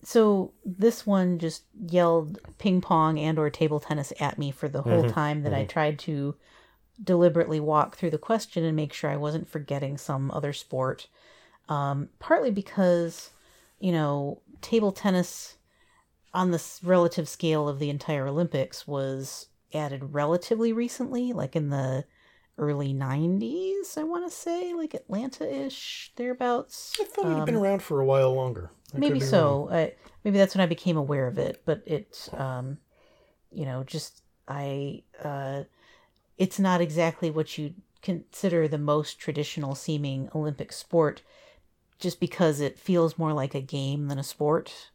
so 0.02 0.52
this 0.64 1.06
one 1.06 1.38
just 1.38 1.62
yelled 1.88 2.38
ping 2.58 2.80
pong 2.80 3.18
and 3.18 3.38
or 3.38 3.50
table 3.50 3.80
tennis 3.80 4.12
at 4.20 4.38
me 4.38 4.50
for 4.50 4.68
the 4.68 4.82
whole 4.82 5.08
time 5.10 5.42
that 5.42 5.52
I 5.54 5.64
tried 5.64 5.98
to 6.00 6.36
deliberately 7.02 7.60
walk 7.60 7.96
through 7.96 8.10
the 8.10 8.18
question 8.18 8.64
and 8.64 8.76
make 8.76 8.92
sure 8.92 9.10
I 9.10 9.16
wasn't 9.16 9.48
forgetting 9.48 9.98
some 9.98 10.30
other 10.30 10.52
sport. 10.52 11.08
Um, 11.68 12.08
partly 12.18 12.50
because, 12.50 13.30
you 13.80 13.92
know, 13.92 14.40
table 14.60 14.92
tennis 14.92 15.56
on 16.32 16.50
the 16.52 16.58
s- 16.58 16.80
relative 16.84 17.28
scale 17.28 17.68
of 17.68 17.78
the 17.78 17.90
entire 17.90 18.26
Olympics 18.28 18.86
was 18.86 19.48
added 19.74 20.14
relatively 20.14 20.72
recently, 20.72 21.32
like 21.32 21.56
in 21.56 21.70
the 21.70 22.04
early 22.58 22.94
90s, 22.94 23.98
I 23.98 24.02
want 24.02 24.26
to 24.26 24.30
say, 24.30 24.72
like 24.75 24.94
Atlanta 24.94 25.48
ish, 25.66 26.12
thereabouts. 26.16 26.96
I 27.00 27.04
thought 27.04 27.30
it 27.30 27.36
had 27.36 27.44
been 27.44 27.56
around 27.56 27.82
for 27.82 28.00
a 28.00 28.04
while 28.04 28.34
longer. 28.34 28.70
I 28.94 28.98
maybe 28.98 29.20
so 29.20 29.68
I, 29.70 29.94
maybe 30.25 30.38
that's 30.38 30.54
when 30.54 30.62
i 30.62 30.66
became 30.66 30.96
aware 30.96 31.26
of 31.26 31.38
it 31.38 31.62
but 31.64 31.82
it 31.86 32.28
um 32.32 32.78
you 33.50 33.64
know 33.64 33.84
just 33.84 34.22
i 34.48 35.02
uh 35.22 35.62
it's 36.38 36.58
not 36.58 36.80
exactly 36.80 37.30
what 37.30 37.56
you 37.56 37.75
consider 38.02 38.68
the 38.68 38.78
most 38.78 39.18
traditional 39.18 39.75
seeming 39.75 40.28
olympic 40.34 40.72
sport 40.72 41.22
just 41.98 42.20
because 42.20 42.60
it 42.60 42.78
feels 42.78 43.18
more 43.18 43.32
like 43.32 43.54
a 43.54 43.60
game 43.60 44.08
than 44.08 44.18
a 44.18 44.25
sport 44.25 44.90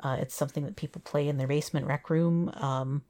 uh, 0.00 0.16
it's 0.20 0.34
something 0.34 0.64
that 0.64 0.76
people 0.76 1.00
play 1.02 1.28
in 1.28 1.38
their 1.38 1.46
basement 1.46 1.86
rec 1.86 2.10
room 2.10 2.50
um 2.56 3.02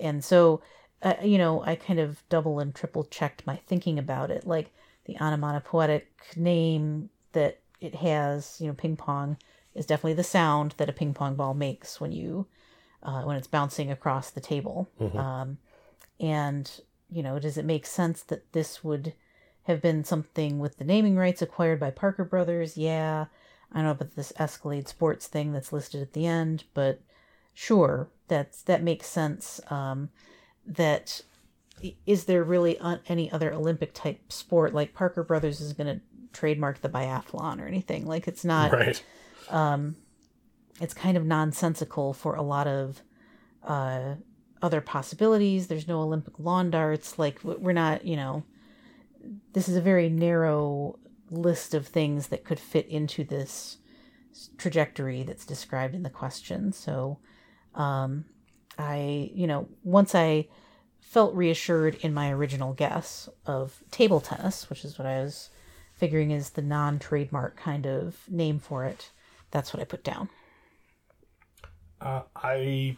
and 0.00 0.24
so 0.24 0.62
uh, 1.02 1.14
you 1.22 1.38
know 1.38 1.62
I 1.64 1.74
kind 1.74 1.98
of 1.98 2.22
double 2.28 2.60
and 2.60 2.74
triple 2.74 3.04
checked 3.04 3.46
my 3.46 3.56
thinking 3.56 3.98
about 3.98 4.30
it, 4.30 4.46
like 4.46 4.72
the 5.04 5.16
onomatopoetic 5.20 6.08
name 6.36 7.10
that 7.32 7.60
it 7.80 7.96
has, 7.96 8.58
you 8.60 8.68
know, 8.68 8.74
ping 8.74 8.96
pong 8.96 9.36
is 9.74 9.86
definitely 9.86 10.14
the 10.14 10.24
sound 10.24 10.74
that 10.76 10.88
a 10.88 10.92
ping 10.92 11.14
pong 11.14 11.34
ball 11.34 11.54
makes 11.54 12.00
when 12.00 12.12
you 12.12 12.46
uh, 13.02 13.22
when 13.22 13.36
it's 13.36 13.48
bouncing 13.48 13.90
across 13.90 14.30
the 14.30 14.40
table. 14.40 14.88
Um, 15.18 15.58
and 16.20 16.70
you 17.10 17.22
know, 17.22 17.38
does 17.38 17.58
it 17.58 17.64
make 17.64 17.84
sense 17.86 18.22
that 18.22 18.52
this 18.52 18.82
would 18.84 19.12
have 19.64 19.82
been 19.82 20.04
something 20.04 20.58
with 20.58 20.78
the 20.78 20.84
naming 20.84 21.16
rights 21.16 21.42
acquired 21.42 21.78
by 21.80 21.90
Parker 21.90 22.24
Brothers? 22.24 22.76
Yeah, 22.76 23.26
I 23.72 23.76
don't 23.76 23.84
know 23.84 23.90
about 23.92 24.14
this 24.16 24.32
Escalade 24.38 24.88
Sports 24.88 25.26
thing 25.26 25.52
that's 25.52 25.72
listed 25.72 26.00
at 26.00 26.12
the 26.12 26.26
end, 26.26 26.64
but 26.74 27.00
sure, 27.52 28.08
that's 28.28 28.62
that 28.62 28.82
makes 28.82 29.06
sense. 29.08 29.60
Um, 29.70 30.10
that 30.66 31.20
is 32.06 32.24
there 32.24 32.44
really 32.44 32.78
any 33.08 33.30
other 33.32 33.52
Olympic 33.52 33.92
type 33.92 34.32
sport 34.32 34.72
like 34.74 34.94
Parker 34.94 35.24
Brothers 35.24 35.60
is 35.60 35.72
going 35.72 35.96
to 35.96 36.00
trademark 36.32 36.80
the 36.80 36.88
biathlon 36.88 37.60
or 37.60 37.66
anything? 37.66 38.06
Like 38.06 38.28
it's 38.28 38.44
not 38.44 38.72
Right. 38.72 39.02
it's 40.80 40.94
kind 40.94 41.16
of 41.16 41.24
nonsensical 41.24 42.12
for 42.12 42.34
a 42.36 42.42
lot 42.42 42.66
of 42.66 43.02
uh, 43.64 44.14
other 44.62 44.80
possibilities. 44.80 45.66
There's 45.66 45.88
no 45.88 46.00
Olympic 46.00 46.38
lawn 46.38 46.70
darts. 46.70 47.18
Like 47.18 47.40
we're 47.42 47.72
not, 47.72 48.04
you 48.04 48.16
know, 48.16 48.44
this 49.52 49.68
is 49.68 49.76
a 49.76 49.80
very 49.80 50.08
narrow 50.08 50.98
list 51.30 51.74
of 51.74 51.86
things 51.86 52.28
that 52.28 52.44
could 52.44 52.60
fit 52.60 52.86
into 52.88 53.24
this 53.24 53.78
trajectory 54.56 55.22
that's 55.22 55.44
described 55.44 55.94
in 55.94 56.02
the 56.02 56.10
question. 56.10 56.72
So, 56.72 57.18
um, 57.74 58.24
I, 58.82 59.30
you 59.34 59.46
know, 59.46 59.68
once 59.84 60.14
I 60.14 60.48
felt 61.00 61.34
reassured 61.34 61.96
in 61.96 62.14
my 62.14 62.32
original 62.32 62.72
guess 62.72 63.28
of 63.46 63.82
table 63.90 64.20
tennis, 64.20 64.68
which 64.68 64.84
is 64.84 64.98
what 64.98 65.06
I 65.06 65.22
was 65.22 65.50
figuring 65.94 66.30
is 66.30 66.50
the 66.50 66.62
non 66.62 66.98
trademark 66.98 67.56
kind 67.56 67.86
of 67.86 68.18
name 68.28 68.58
for 68.58 68.84
it, 68.84 69.10
that's 69.50 69.72
what 69.72 69.80
I 69.80 69.84
put 69.84 70.02
down. 70.02 70.28
Uh, 72.00 72.22
I 72.34 72.96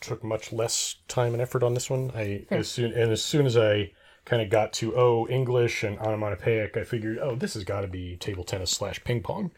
took 0.00 0.24
much 0.24 0.52
less 0.52 0.96
time 1.08 1.32
and 1.32 1.42
effort 1.42 1.62
on 1.62 1.74
this 1.74 1.90
one. 1.90 2.10
I 2.14 2.46
as 2.50 2.68
soon 2.68 2.92
and 2.92 3.12
as 3.12 3.22
soon 3.22 3.46
as 3.46 3.56
I 3.56 3.92
kind 4.24 4.40
of 4.40 4.50
got 4.50 4.72
to 4.74 4.96
oh 4.96 5.26
English 5.28 5.82
and 5.82 5.98
onomatopoeic, 5.98 6.76
I 6.76 6.84
figured 6.84 7.18
oh 7.18 7.34
this 7.34 7.54
has 7.54 7.64
got 7.64 7.82
to 7.82 7.88
be 7.88 8.16
table 8.16 8.44
tennis 8.44 8.70
slash 8.70 9.02
ping 9.04 9.22
pong. 9.22 9.52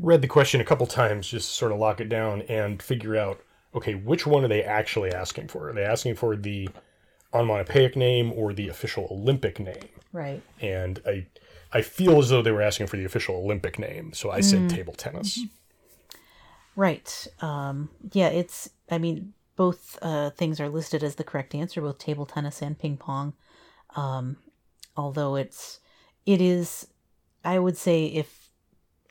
Read 0.00 0.22
the 0.22 0.28
question 0.28 0.60
a 0.60 0.64
couple 0.64 0.86
times 0.86 1.28
just 1.28 1.48
to 1.48 1.54
sort 1.54 1.72
of 1.72 1.78
lock 1.78 2.00
it 2.00 2.08
down 2.08 2.42
and 2.42 2.82
figure 2.82 3.16
out 3.16 3.40
okay 3.78 3.94
which 3.94 4.26
one 4.26 4.44
are 4.44 4.48
they 4.48 4.62
actually 4.62 5.12
asking 5.12 5.48
for? 5.48 5.70
Are 5.70 5.72
they 5.72 5.84
asking 5.84 6.16
for 6.16 6.36
the 6.36 6.68
onomatopoeic 7.32 7.96
name 7.96 8.32
or 8.32 8.52
the 8.52 8.68
official 8.68 9.08
Olympic 9.10 9.58
name? 9.58 9.88
Right. 10.12 10.42
And 10.60 11.00
I 11.06 11.26
I 11.72 11.82
feel 11.82 12.18
as 12.18 12.30
though 12.30 12.42
they 12.42 12.50
were 12.50 12.62
asking 12.62 12.86
for 12.86 12.96
the 12.96 13.04
official 13.04 13.36
Olympic 13.36 13.78
name, 13.78 14.12
so 14.14 14.30
I 14.30 14.40
said 14.40 14.70
table 14.70 14.94
tennis. 14.94 15.40
Right. 16.76 17.26
Um, 17.40 17.90
yeah, 18.12 18.28
it's, 18.28 18.70
I 18.90 18.98
mean, 18.98 19.34
both 19.56 19.98
uh, 20.00 20.30
things 20.30 20.60
are 20.60 20.68
listed 20.68 21.02
as 21.02 21.16
the 21.16 21.24
correct 21.24 21.54
answer, 21.54 21.80
both 21.80 21.98
table 21.98 22.24
tennis 22.24 22.62
and 22.62 22.78
ping 22.78 22.96
pong. 22.96 23.34
Um, 23.96 24.36
although 24.96 25.34
it's, 25.34 25.80
it 26.24 26.40
is, 26.40 26.86
I 27.44 27.58
would 27.58 27.76
say 27.76 28.06
if 28.06 28.47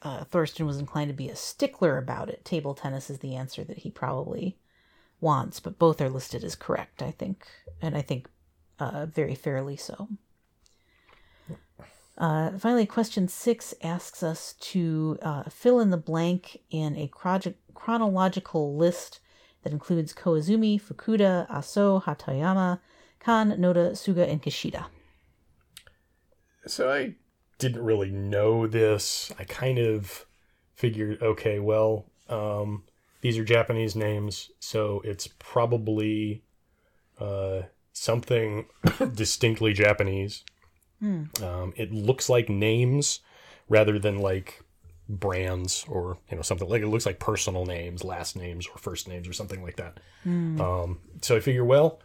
uh, 0.02 0.24
Thorsten 0.26 0.66
was 0.66 0.78
inclined 0.78 1.10
to 1.10 1.16
be 1.16 1.30
a 1.30 1.36
stickler 1.36 1.98
about 1.98 2.30
it, 2.30 2.46
table 2.46 2.74
tennis 2.74 3.10
is 3.10 3.20
the 3.20 3.36
answer 3.36 3.64
that 3.64 3.80
he 3.80 3.90
probably 3.90 4.58
wants, 5.20 5.60
but 5.60 5.80
both 5.80 6.00
are 6.02 6.10
listed 6.10 6.44
as 6.44 6.56
correct, 6.56 7.02
I 7.02 7.12
think, 7.12 7.48
and 7.82 7.98
I 7.98 8.02
think 8.02 8.28
uh, 8.80 9.08
very 9.08 9.36
fairly 9.36 9.76
so. 9.76 10.10
Uh, 12.18 12.58
finally, 12.58 12.86
question 12.86 13.28
six 13.28 13.76
asks 13.84 14.24
us 14.24 14.54
to 14.60 15.20
uh, 15.22 15.44
fill 15.50 15.80
in 15.80 15.92
the 15.92 15.98
blank 15.98 16.62
in 16.72 16.96
a 16.96 17.08
chrono- 17.08 17.54
chronological 17.76 18.76
list 18.76 19.20
that 19.64 19.72
includes 19.72 20.14
Koizumi, 20.14 20.82
Fukuda, 20.82 21.48
Aso, 21.50 22.04
Hatoyama, 22.04 22.80
Kan, 23.20 23.52
Noda, 23.52 23.92
Suga, 23.92 24.28
and 24.28 24.42
Kishida. 24.42 24.86
So 26.66 26.92
I 26.92 27.16
didn't 27.58 27.84
really 27.84 28.12
know 28.12 28.68
this. 28.68 29.32
I 29.40 29.44
kind 29.44 29.80
of 29.80 30.26
figured, 30.76 31.22
okay, 31.22 31.60
well, 31.60 32.06
um, 32.30 32.84
these 33.22 33.38
are 33.38 33.44
Japanese 33.44 33.96
names, 33.96 34.52
so 34.60 35.02
it's 35.04 35.28
probably 35.40 36.44
uh, 37.20 37.64
something 37.94 38.66
distinctly 39.14 39.74
Japanese. 39.74 40.44
Um, 41.44 41.74
it 41.76 41.92
looks 41.92 42.30
like 42.30 42.50
names 42.50 43.20
rather 43.70 44.00
than 44.00 44.20
like 44.20 44.62
brands 45.10 45.86
or 45.88 46.18
you 46.30 46.36
know 46.36 46.42
something 46.42 46.68
like 46.68 46.82
it 46.82 46.88
looks 46.88 47.06
like 47.06 47.20
personal 47.20 47.66
names, 47.66 48.04
last 48.04 48.36
names, 48.36 48.68
or 48.68 48.78
first 48.78 49.08
names 49.08 49.28
or 49.28 49.34
something 49.34 49.64
like 49.64 49.78
that. 49.78 50.00
Um, 50.62 51.00
so 51.22 51.36
I 51.36 51.40
figure, 51.40 51.66
well, 51.66 52.00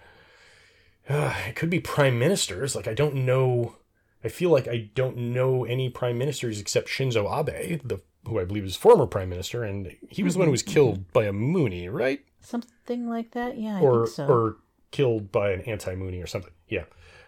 uh, 1.09 1.35
it 1.49 1.57
could 1.57 1.71
be 1.71 1.81
prime 1.81 2.19
ministers. 2.19 2.75
Like 2.75 2.89
I 2.89 2.95
don't 2.95 3.15
know. 3.27 3.77
I 4.25 4.29
feel 4.29 4.51
like 4.51 4.69
I 4.69 4.91
don't 4.95 5.17
know 5.17 5.65
any 5.65 5.89
prime 5.91 6.17
ministers 6.19 6.61
except 6.61 6.89
Shinzo 6.89 7.27
Abe, 7.31 7.81
the 7.85 8.01
who 8.27 8.39
I 8.39 8.45
believe 8.45 8.65
is 8.65 8.77
former 8.77 9.07
prime 9.07 9.29
minister, 9.29 9.65
and 9.65 9.97
he 10.09 10.23
was 10.23 10.35
the 10.35 10.39
one 10.39 10.47
who 10.49 10.53
was 10.53 10.63
killed 10.63 11.13
by 11.13 11.25
a 11.25 11.33
Moonie, 11.33 11.89
right? 11.93 12.25
Something 12.41 13.09
like 13.09 13.33
that? 13.33 13.59
Yeah, 13.59 13.79
I 13.79 13.81
Or 13.81 14.07
think 14.07 14.15
so. 14.17 14.27
or 14.27 14.57
killed 14.93 15.33
by 15.33 15.51
an 15.53 15.63
anti-Moonie 15.63 16.23
or 16.23 16.27
something. 16.27 16.53
Yeah. 16.69 16.85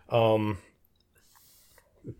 Um. 0.09 0.59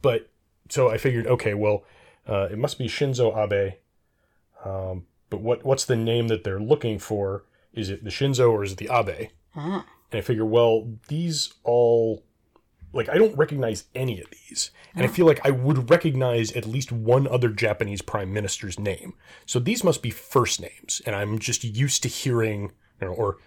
But 0.03 0.31
so 0.71 0.91
I 0.91 0.97
figured, 0.99 1.27
okay, 1.27 1.55
well, 1.55 1.85
uh, 2.27 2.49
it 2.51 2.59
must 2.59 2.79
be 2.79 2.87
Shinzo 2.87 3.37
Abe. 3.37 3.75
Um, 4.65 5.07
but 5.31 5.41
what 5.41 5.65
what's 5.65 5.85
the 5.85 5.97
name 5.97 6.29
that 6.29 6.43
they're 6.45 6.61
looking 6.61 6.99
for? 6.99 7.45
Is 7.73 7.91
it 7.91 8.03
the 8.05 8.11
Shinzo 8.11 8.51
or 8.51 8.65
is 8.65 8.73
it 8.73 8.79
the 8.79 8.89
Abe? 8.91 9.29
Ah, 9.57 9.85
And 10.11 10.19
I 10.19 10.21
figure, 10.23 10.45
well, 10.45 10.89
these 11.09 11.53
all 11.65 12.25
like 12.95 13.09
I 13.09 13.19
don't 13.19 13.37
recognize 13.37 13.85
any 13.95 14.21
of 14.21 14.29
these. 14.31 14.71
And 14.95 15.05
I 15.05 15.09
feel 15.09 15.27
like 15.27 15.45
I 15.45 15.51
would 15.51 15.91
recognize 15.91 16.53
at 16.53 16.67
least 16.67 16.93
one 16.93 17.27
other 17.27 17.49
Japanese 17.49 18.01
prime 18.03 18.33
minister's 18.33 18.79
name. 18.79 19.15
So 19.47 19.59
these 19.59 19.83
must 19.83 20.03
be 20.03 20.11
first 20.11 20.61
names, 20.61 21.03
and 21.05 21.17
I'm 21.17 21.39
just 21.39 21.65
used 21.65 22.03
to 22.05 22.09
hearing 22.09 22.73
you 23.01 23.09
know, 23.09 23.15
or 23.15 23.39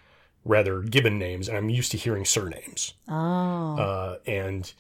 rather 0.44 0.82
given 0.82 1.18
names, 1.18 1.48
and 1.48 1.58
I'm 1.58 1.70
used 1.70 1.92
to 1.92 1.98
hearing 1.98 2.26
surnames. 2.26 2.94
oh, 3.08 3.78
Uh, 3.78 4.18
and 4.26 4.72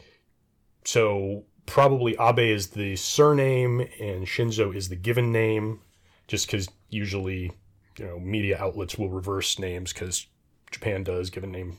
so 0.85 1.45
probably 1.65 2.15
Abe 2.19 2.39
is 2.39 2.67
the 2.67 2.95
surname 2.95 3.81
and 3.99 4.25
Shinzo 4.25 4.73
is 4.75 4.89
the 4.89 4.95
given 4.95 5.31
name, 5.31 5.81
just 6.27 6.47
because 6.47 6.69
usually, 6.89 7.51
you 7.97 8.05
know, 8.05 8.19
media 8.19 8.57
outlets 8.59 8.97
will 8.97 9.09
reverse 9.09 9.59
names 9.59 9.93
because 9.93 10.27
Japan 10.71 11.03
does 11.03 11.29
given 11.29 11.51
name 11.51 11.77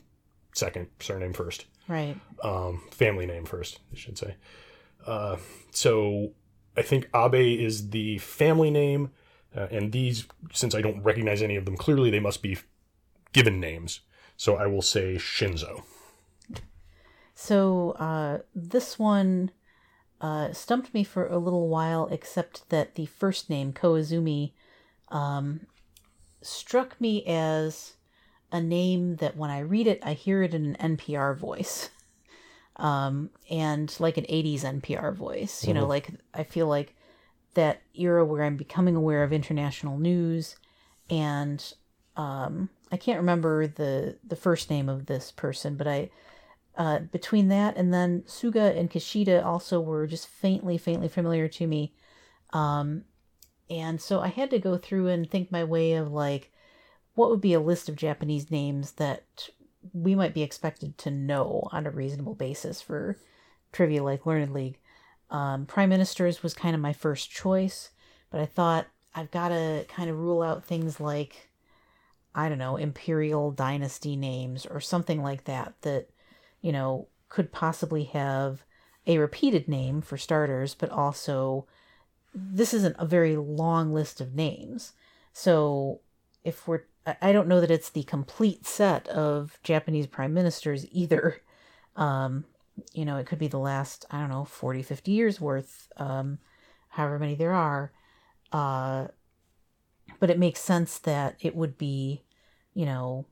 second, 0.53 0.87
surname 0.99 1.33
first, 1.33 1.65
right. 1.89 2.15
um, 2.43 2.81
family 2.91 3.25
name 3.25 3.45
first, 3.45 3.79
I 3.91 3.95
should 3.97 4.17
say. 4.17 4.35
Uh, 5.05 5.37
so 5.71 6.31
I 6.77 6.81
think 6.81 7.09
Abe 7.13 7.59
is 7.59 7.89
the 7.89 8.17
family 8.19 8.71
name, 8.71 9.11
uh, 9.55 9.67
and 9.71 9.91
these, 9.91 10.25
since 10.53 10.75
I 10.75 10.81
don't 10.81 11.01
recognize 11.03 11.41
any 11.41 11.55
of 11.55 11.65
them 11.65 11.75
clearly, 11.75 12.09
they 12.09 12.19
must 12.19 12.41
be 12.41 12.57
given 13.33 13.59
names. 13.59 14.01
So 14.37 14.55
I 14.55 14.67
will 14.67 14.81
say 14.81 15.15
Shinzo. 15.15 15.83
So 17.35 17.91
uh, 17.91 18.39
this 18.53 18.99
one 18.99 19.51
uh, 20.21 20.51
stumped 20.51 20.93
me 20.93 21.03
for 21.03 21.27
a 21.27 21.37
little 21.37 21.69
while, 21.69 22.07
except 22.11 22.69
that 22.69 22.95
the 22.95 23.05
first 23.05 23.49
name, 23.49 23.73
Koizumi, 23.73 24.51
um, 25.09 25.61
struck 26.41 26.99
me 27.01 27.25
as 27.25 27.93
a 28.51 28.61
name 28.61 29.17
that 29.17 29.37
when 29.37 29.49
I 29.49 29.59
read 29.59 29.87
it, 29.87 29.99
I 30.03 30.13
hear 30.13 30.43
it 30.43 30.53
in 30.53 30.75
an 30.75 30.97
NPR 30.97 31.37
voice. 31.37 31.89
Um, 32.75 33.31
and 33.49 33.93
like 33.99 34.15
an 34.15 34.23
80s 34.29 34.61
NPR 34.61 35.13
voice. 35.13 35.67
You 35.67 35.73
know, 35.73 35.85
like 35.85 36.11
I 36.33 36.43
feel 36.43 36.65
like 36.65 36.95
that 37.55 37.81
era 37.93 38.23
where 38.23 38.45
I'm 38.45 38.55
becoming 38.55 38.95
aware 38.95 39.21
of 39.21 39.33
international 39.33 39.97
news 39.97 40.55
and 41.09 41.73
um, 42.15 42.69
I 42.91 42.97
can't 42.97 43.19
remember 43.19 43.67
the 43.67 44.17
the 44.25 44.35
first 44.35 44.69
name 44.69 44.89
of 44.89 45.07
this 45.07 45.31
person, 45.31 45.75
but 45.75 45.87
I 45.87 46.09
uh, 46.77 46.99
between 46.99 47.49
that 47.49 47.75
and 47.75 47.93
then 47.93 48.23
Suga 48.27 48.77
and 48.77 48.89
Kishida 48.89 49.45
also 49.45 49.81
were 49.81 50.07
just 50.07 50.27
faintly, 50.27 50.77
faintly 50.77 51.09
familiar 51.09 51.47
to 51.49 51.67
me. 51.67 51.93
Um, 52.53 53.03
and 53.69 54.01
so 54.01 54.21
I 54.21 54.29
had 54.29 54.49
to 54.51 54.59
go 54.59 54.77
through 54.77 55.07
and 55.07 55.29
think 55.29 55.51
my 55.51 55.63
way 55.63 55.93
of 55.93 56.11
like, 56.11 56.51
what 57.19 57.29
would 57.29 57.41
be 57.41 57.53
a 57.53 57.59
list 57.59 57.89
of 57.89 57.97
Japanese 57.97 58.49
names 58.49 58.93
that 58.93 59.49
we 59.91 60.15
might 60.15 60.33
be 60.33 60.41
expected 60.41 60.97
to 60.97 61.11
know 61.11 61.67
on 61.73 61.85
a 61.85 61.91
reasonable 61.91 62.33
basis 62.33 62.81
for 62.81 63.17
trivia 63.73 64.01
like 64.01 64.25
Learned 64.25 64.53
League. 64.53 64.79
Um, 65.29 65.65
Prime 65.65 65.89
Ministers 65.89 66.41
was 66.41 66.53
kind 66.53 66.73
of 66.73 66.81
my 66.81 66.93
first 66.93 67.29
choice, 67.29 67.89
but 68.31 68.39
I 68.39 68.45
thought 68.45 68.87
I've 69.13 69.31
got 69.31 69.49
to 69.49 69.85
kind 69.89 70.09
of 70.09 70.17
rule 70.17 70.41
out 70.41 70.63
things 70.63 71.01
like 71.01 71.49
I 72.33 72.47
don't 72.47 72.57
know, 72.57 72.77
imperial 72.77 73.51
dynasty 73.51 74.15
names 74.15 74.65
or 74.65 74.79
something 74.79 75.21
like 75.21 75.43
that 75.43 75.73
that, 75.81 76.07
you 76.61 76.71
know, 76.71 77.09
could 77.27 77.51
possibly 77.51 78.05
have 78.05 78.63
a 79.05 79.17
repeated 79.17 79.67
name 79.67 80.01
for 80.01 80.17
starters, 80.17 80.73
but 80.73 80.89
also 80.89 81.67
this 82.33 82.73
isn't 82.73 82.95
a 82.97 83.05
very 83.05 83.35
long 83.35 83.93
list 83.93 84.21
of 84.21 84.35
names. 84.35 84.93
So 85.33 85.99
if 86.45 86.65
we're, 86.65 86.83
I 87.21 87.31
don't 87.31 87.47
know 87.47 87.61
that 87.61 87.71
it's 87.71 87.89
the 87.89 88.03
complete 88.03 88.65
set 88.65 89.07
of 89.07 89.59
Japanese 89.63 90.07
prime 90.07 90.33
ministers 90.33 90.85
either. 90.91 91.41
Um, 91.95 92.45
you 92.93 93.03
know, 93.03 93.17
it 93.17 93.25
could 93.25 93.39
be 93.39 93.49
the 93.49 93.59
last, 93.59 94.05
I 94.09 94.21
don't 94.21 94.29
know, 94.29 94.45
40, 94.45 94.83
50 94.83 95.11
years 95.11 95.41
worth, 95.41 95.91
um, 95.97 96.37
however 96.87 97.19
many 97.19 97.35
there 97.35 97.51
are. 97.51 97.91
Uh, 98.53 99.07
but 100.19 100.29
it 100.29 100.39
makes 100.39 100.61
sense 100.61 100.97
that 100.99 101.35
it 101.41 101.57
would 101.57 101.77
be, 101.77 102.23
you 102.73 102.85
know, 102.85 103.25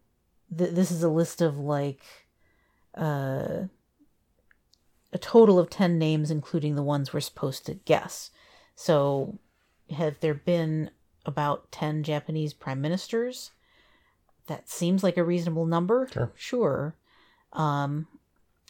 th- 0.57 0.71
this 0.71 0.91
is 0.91 1.01
a 1.01 1.09
list 1.09 1.41
of 1.41 1.57
like 1.57 2.03
uh, 2.95 3.67
a 5.13 5.17
total 5.19 5.59
of 5.59 5.69
10 5.69 5.97
names, 5.97 6.29
including 6.29 6.75
the 6.75 6.83
ones 6.83 7.13
we're 7.13 7.19
supposed 7.19 7.65
to 7.65 7.73
guess. 7.73 8.31
So, 8.75 9.39
have 9.91 10.19
there 10.19 10.33
been 10.33 10.91
about 11.25 11.71
10 11.71 12.03
Japanese 12.03 12.53
prime 12.53 12.81
ministers? 12.81 13.51
That 14.47 14.69
seems 14.69 15.03
like 15.03 15.17
a 15.17 15.23
reasonable 15.23 15.65
number. 15.65 16.07
Sure. 16.11 16.31
Sure. 16.35 16.95
Um, 17.53 18.07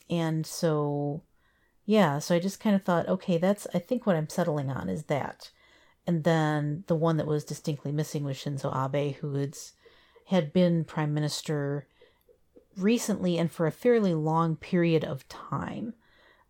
and 0.10 0.46
so, 0.46 1.22
yeah, 1.86 2.20
so 2.20 2.36
I 2.36 2.40
just 2.40 2.60
kind 2.60 2.76
of 2.76 2.84
thought, 2.84 3.08
okay, 3.08 3.38
that's, 3.38 3.68
I 3.74 3.80
think 3.80 4.06
what 4.06 4.16
I'm 4.16 4.30
settling 4.30 4.70
on 4.70 4.90
is 4.90 5.04
that. 5.04 5.52
And 6.06 6.24
then 6.24 6.84
the 6.88 6.96
one 6.96 7.18
that 7.18 7.28
was 7.28 7.44
distinctly 7.44 7.92
missing 7.92 8.24
was 8.24 8.38
Shinzo 8.38 8.74
Abe, 8.74 9.16
who 9.16 9.34
had, 9.36 9.58
had 10.28 10.54
been 10.54 10.84
prime 10.86 11.14
minister 11.14 11.88
recently 12.78 13.38
and 13.38 13.52
for 13.52 13.68
a 13.68 13.72
fairly 13.72 14.14
long 14.14 14.56
period 14.56 15.04
of 15.04 15.28
time. 15.28 15.94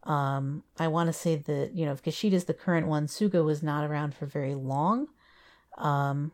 Um, 0.04 0.64
I 0.80 0.88
want 0.88 1.08
to 1.08 1.14
say 1.14 1.36
that, 1.36 1.76
you 1.76 1.86
know, 1.86 1.92
if 1.92 2.04
Kishida's 2.04 2.46
the 2.46 2.54
current 2.54 2.88
one, 2.88 3.08
Suga 3.08 3.44
was 3.44 3.62
not 3.64 3.84
around 3.84 4.16
for 4.16 4.26
very 4.26 4.56
long. 4.56 5.08
Um, 5.78 6.32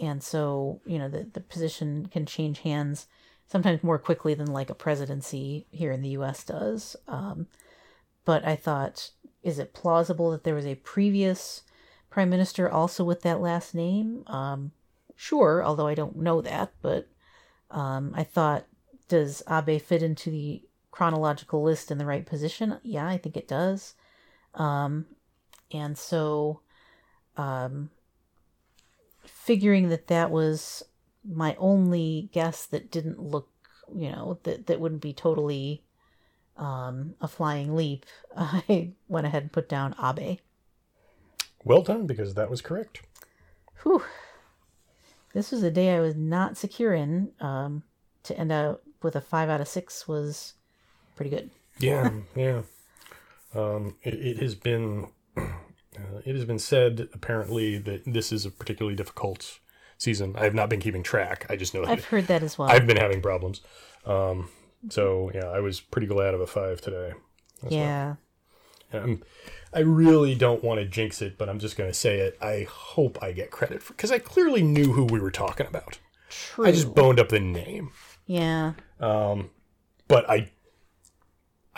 and 0.00 0.22
so, 0.22 0.80
you 0.86 0.98
know, 0.98 1.08
the, 1.08 1.28
the 1.32 1.40
position 1.40 2.06
can 2.06 2.26
change 2.26 2.60
hands 2.60 3.06
sometimes 3.46 3.82
more 3.82 3.98
quickly 3.98 4.34
than 4.34 4.52
like 4.52 4.70
a 4.70 4.74
presidency 4.74 5.66
here 5.70 5.90
in 5.90 6.02
the 6.02 6.10
US 6.10 6.44
does. 6.44 6.96
Um, 7.06 7.46
but 8.24 8.46
I 8.46 8.56
thought, 8.56 9.10
is 9.42 9.58
it 9.58 9.72
plausible 9.72 10.30
that 10.30 10.44
there 10.44 10.54
was 10.54 10.66
a 10.66 10.74
previous 10.76 11.62
prime 12.10 12.30
minister 12.30 12.68
also 12.70 13.04
with 13.04 13.22
that 13.22 13.40
last 13.40 13.74
name? 13.74 14.24
Um, 14.26 14.72
sure, 15.16 15.64
although 15.64 15.86
I 15.86 15.94
don't 15.94 16.16
know 16.16 16.40
that, 16.42 16.72
but 16.82 17.08
um, 17.70 18.12
I 18.14 18.24
thought, 18.24 18.66
does 19.08 19.42
Abe 19.50 19.80
fit 19.80 20.02
into 20.02 20.30
the 20.30 20.62
chronological 20.90 21.62
list 21.62 21.90
in 21.90 21.98
the 21.98 22.06
right 22.06 22.26
position? 22.26 22.78
Yeah, 22.82 23.06
I 23.06 23.16
think 23.16 23.36
it 23.36 23.48
does. 23.48 23.94
Um, 24.54 25.06
and 25.72 25.96
so, 25.96 26.60
um, 27.36 27.90
figuring 29.48 29.88
that 29.88 30.08
that 30.08 30.30
was 30.30 30.82
my 31.26 31.56
only 31.58 32.28
guess 32.34 32.66
that 32.66 32.90
didn't 32.90 33.18
look, 33.18 33.48
you 33.96 34.10
know, 34.10 34.38
that, 34.42 34.66
that 34.66 34.78
wouldn't 34.78 35.00
be 35.00 35.14
totally 35.14 35.82
um, 36.58 37.14
a 37.22 37.26
flying 37.26 37.74
leap, 37.74 38.04
I 38.36 38.90
went 39.08 39.26
ahead 39.26 39.44
and 39.44 39.52
put 39.52 39.66
down 39.66 39.94
Abe. 40.02 40.40
Well 41.64 41.80
done, 41.80 42.06
because 42.06 42.34
that 42.34 42.50
was 42.50 42.60
correct. 42.60 43.00
Whew. 43.82 44.04
This 45.32 45.50
was 45.50 45.62
a 45.62 45.70
day 45.70 45.96
I 45.96 46.00
was 46.00 46.14
not 46.14 46.58
secure 46.58 46.92
in. 46.92 47.30
Um, 47.40 47.84
to 48.24 48.38
end 48.38 48.52
up 48.52 48.82
with 49.02 49.16
a 49.16 49.22
five 49.22 49.48
out 49.48 49.62
of 49.62 49.68
six 49.68 50.06
was 50.06 50.52
pretty 51.16 51.30
good. 51.30 51.48
Yeah, 51.78 52.10
yeah. 52.36 52.62
Um, 53.54 53.96
it, 54.02 54.12
it 54.12 54.36
has 54.42 54.54
been 54.54 55.06
uh, 55.98 56.20
it 56.24 56.34
has 56.34 56.44
been 56.44 56.58
said 56.58 57.08
apparently 57.12 57.78
that 57.78 58.02
this 58.06 58.32
is 58.32 58.46
a 58.46 58.50
particularly 58.50 58.96
difficult 58.96 59.58
season. 59.96 60.34
I 60.36 60.44
have 60.44 60.54
not 60.54 60.68
been 60.70 60.80
keeping 60.80 61.02
track. 61.02 61.46
I 61.50 61.56
just 61.56 61.74
know 61.74 61.82
that 61.84 61.90
I've 61.90 62.04
heard 62.04 62.26
that 62.28 62.42
as 62.42 62.56
well. 62.58 62.70
I've 62.70 62.86
been 62.86 62.96
having 62.96 63.20
problems. 63.20 63.60
Um, 64.06 64.48
so 64.88 65.30
yeah, 65.34 65.46
I 65.46 65.60
was 65.60 65.80
pretty 65.80 66.06
glad 66.06 66.34
of 66.34 66.40
a 66.40 66.46
five 66.46 66.80
today. 66.80 67.12
as 67.64 67.70
well. 67.70 67.72
yeah. 67.72 68.14
Um, 68.92 69.22
I 69.74 69.80
really 69.80 70.34
don't 70.34 70.64
want 70.64 70.80
to 70.80 70.86
jinx 70.86 71.20
it, 71.20 71.36
but 71.36 71.48
I'm 71.48 71.58
just 71.58 71.76
going 71.76 71.90
to 71.90 71.94
say 71.94 72.20
it. 72.20 72.38
I 72.40 72.66
hope 72.70 73.18
I 73.22 73.32
get 73.32 73.50
credit 73.50 73.82
for 73.82 73.92
because 73.92 74.10
I 74.10 74.18
clearly 74.18 74.62
knew 74.62 74.92
who 74.92 75.04
we 75.04 75.20
were 75.20 75.30
talking 75.30 75.66
about. 75.66 75.98
True. 76.30 76.66
I 76.66 76.72
just 76.72 76.94
boned 76.94 77.20
up 77.20 77.28
the 77.28 77.40
name, 77.40 77.90
yeah. 78.26 78.74
Um, 79.00 79.50
but 80.08 80.28
I 80.30 80.50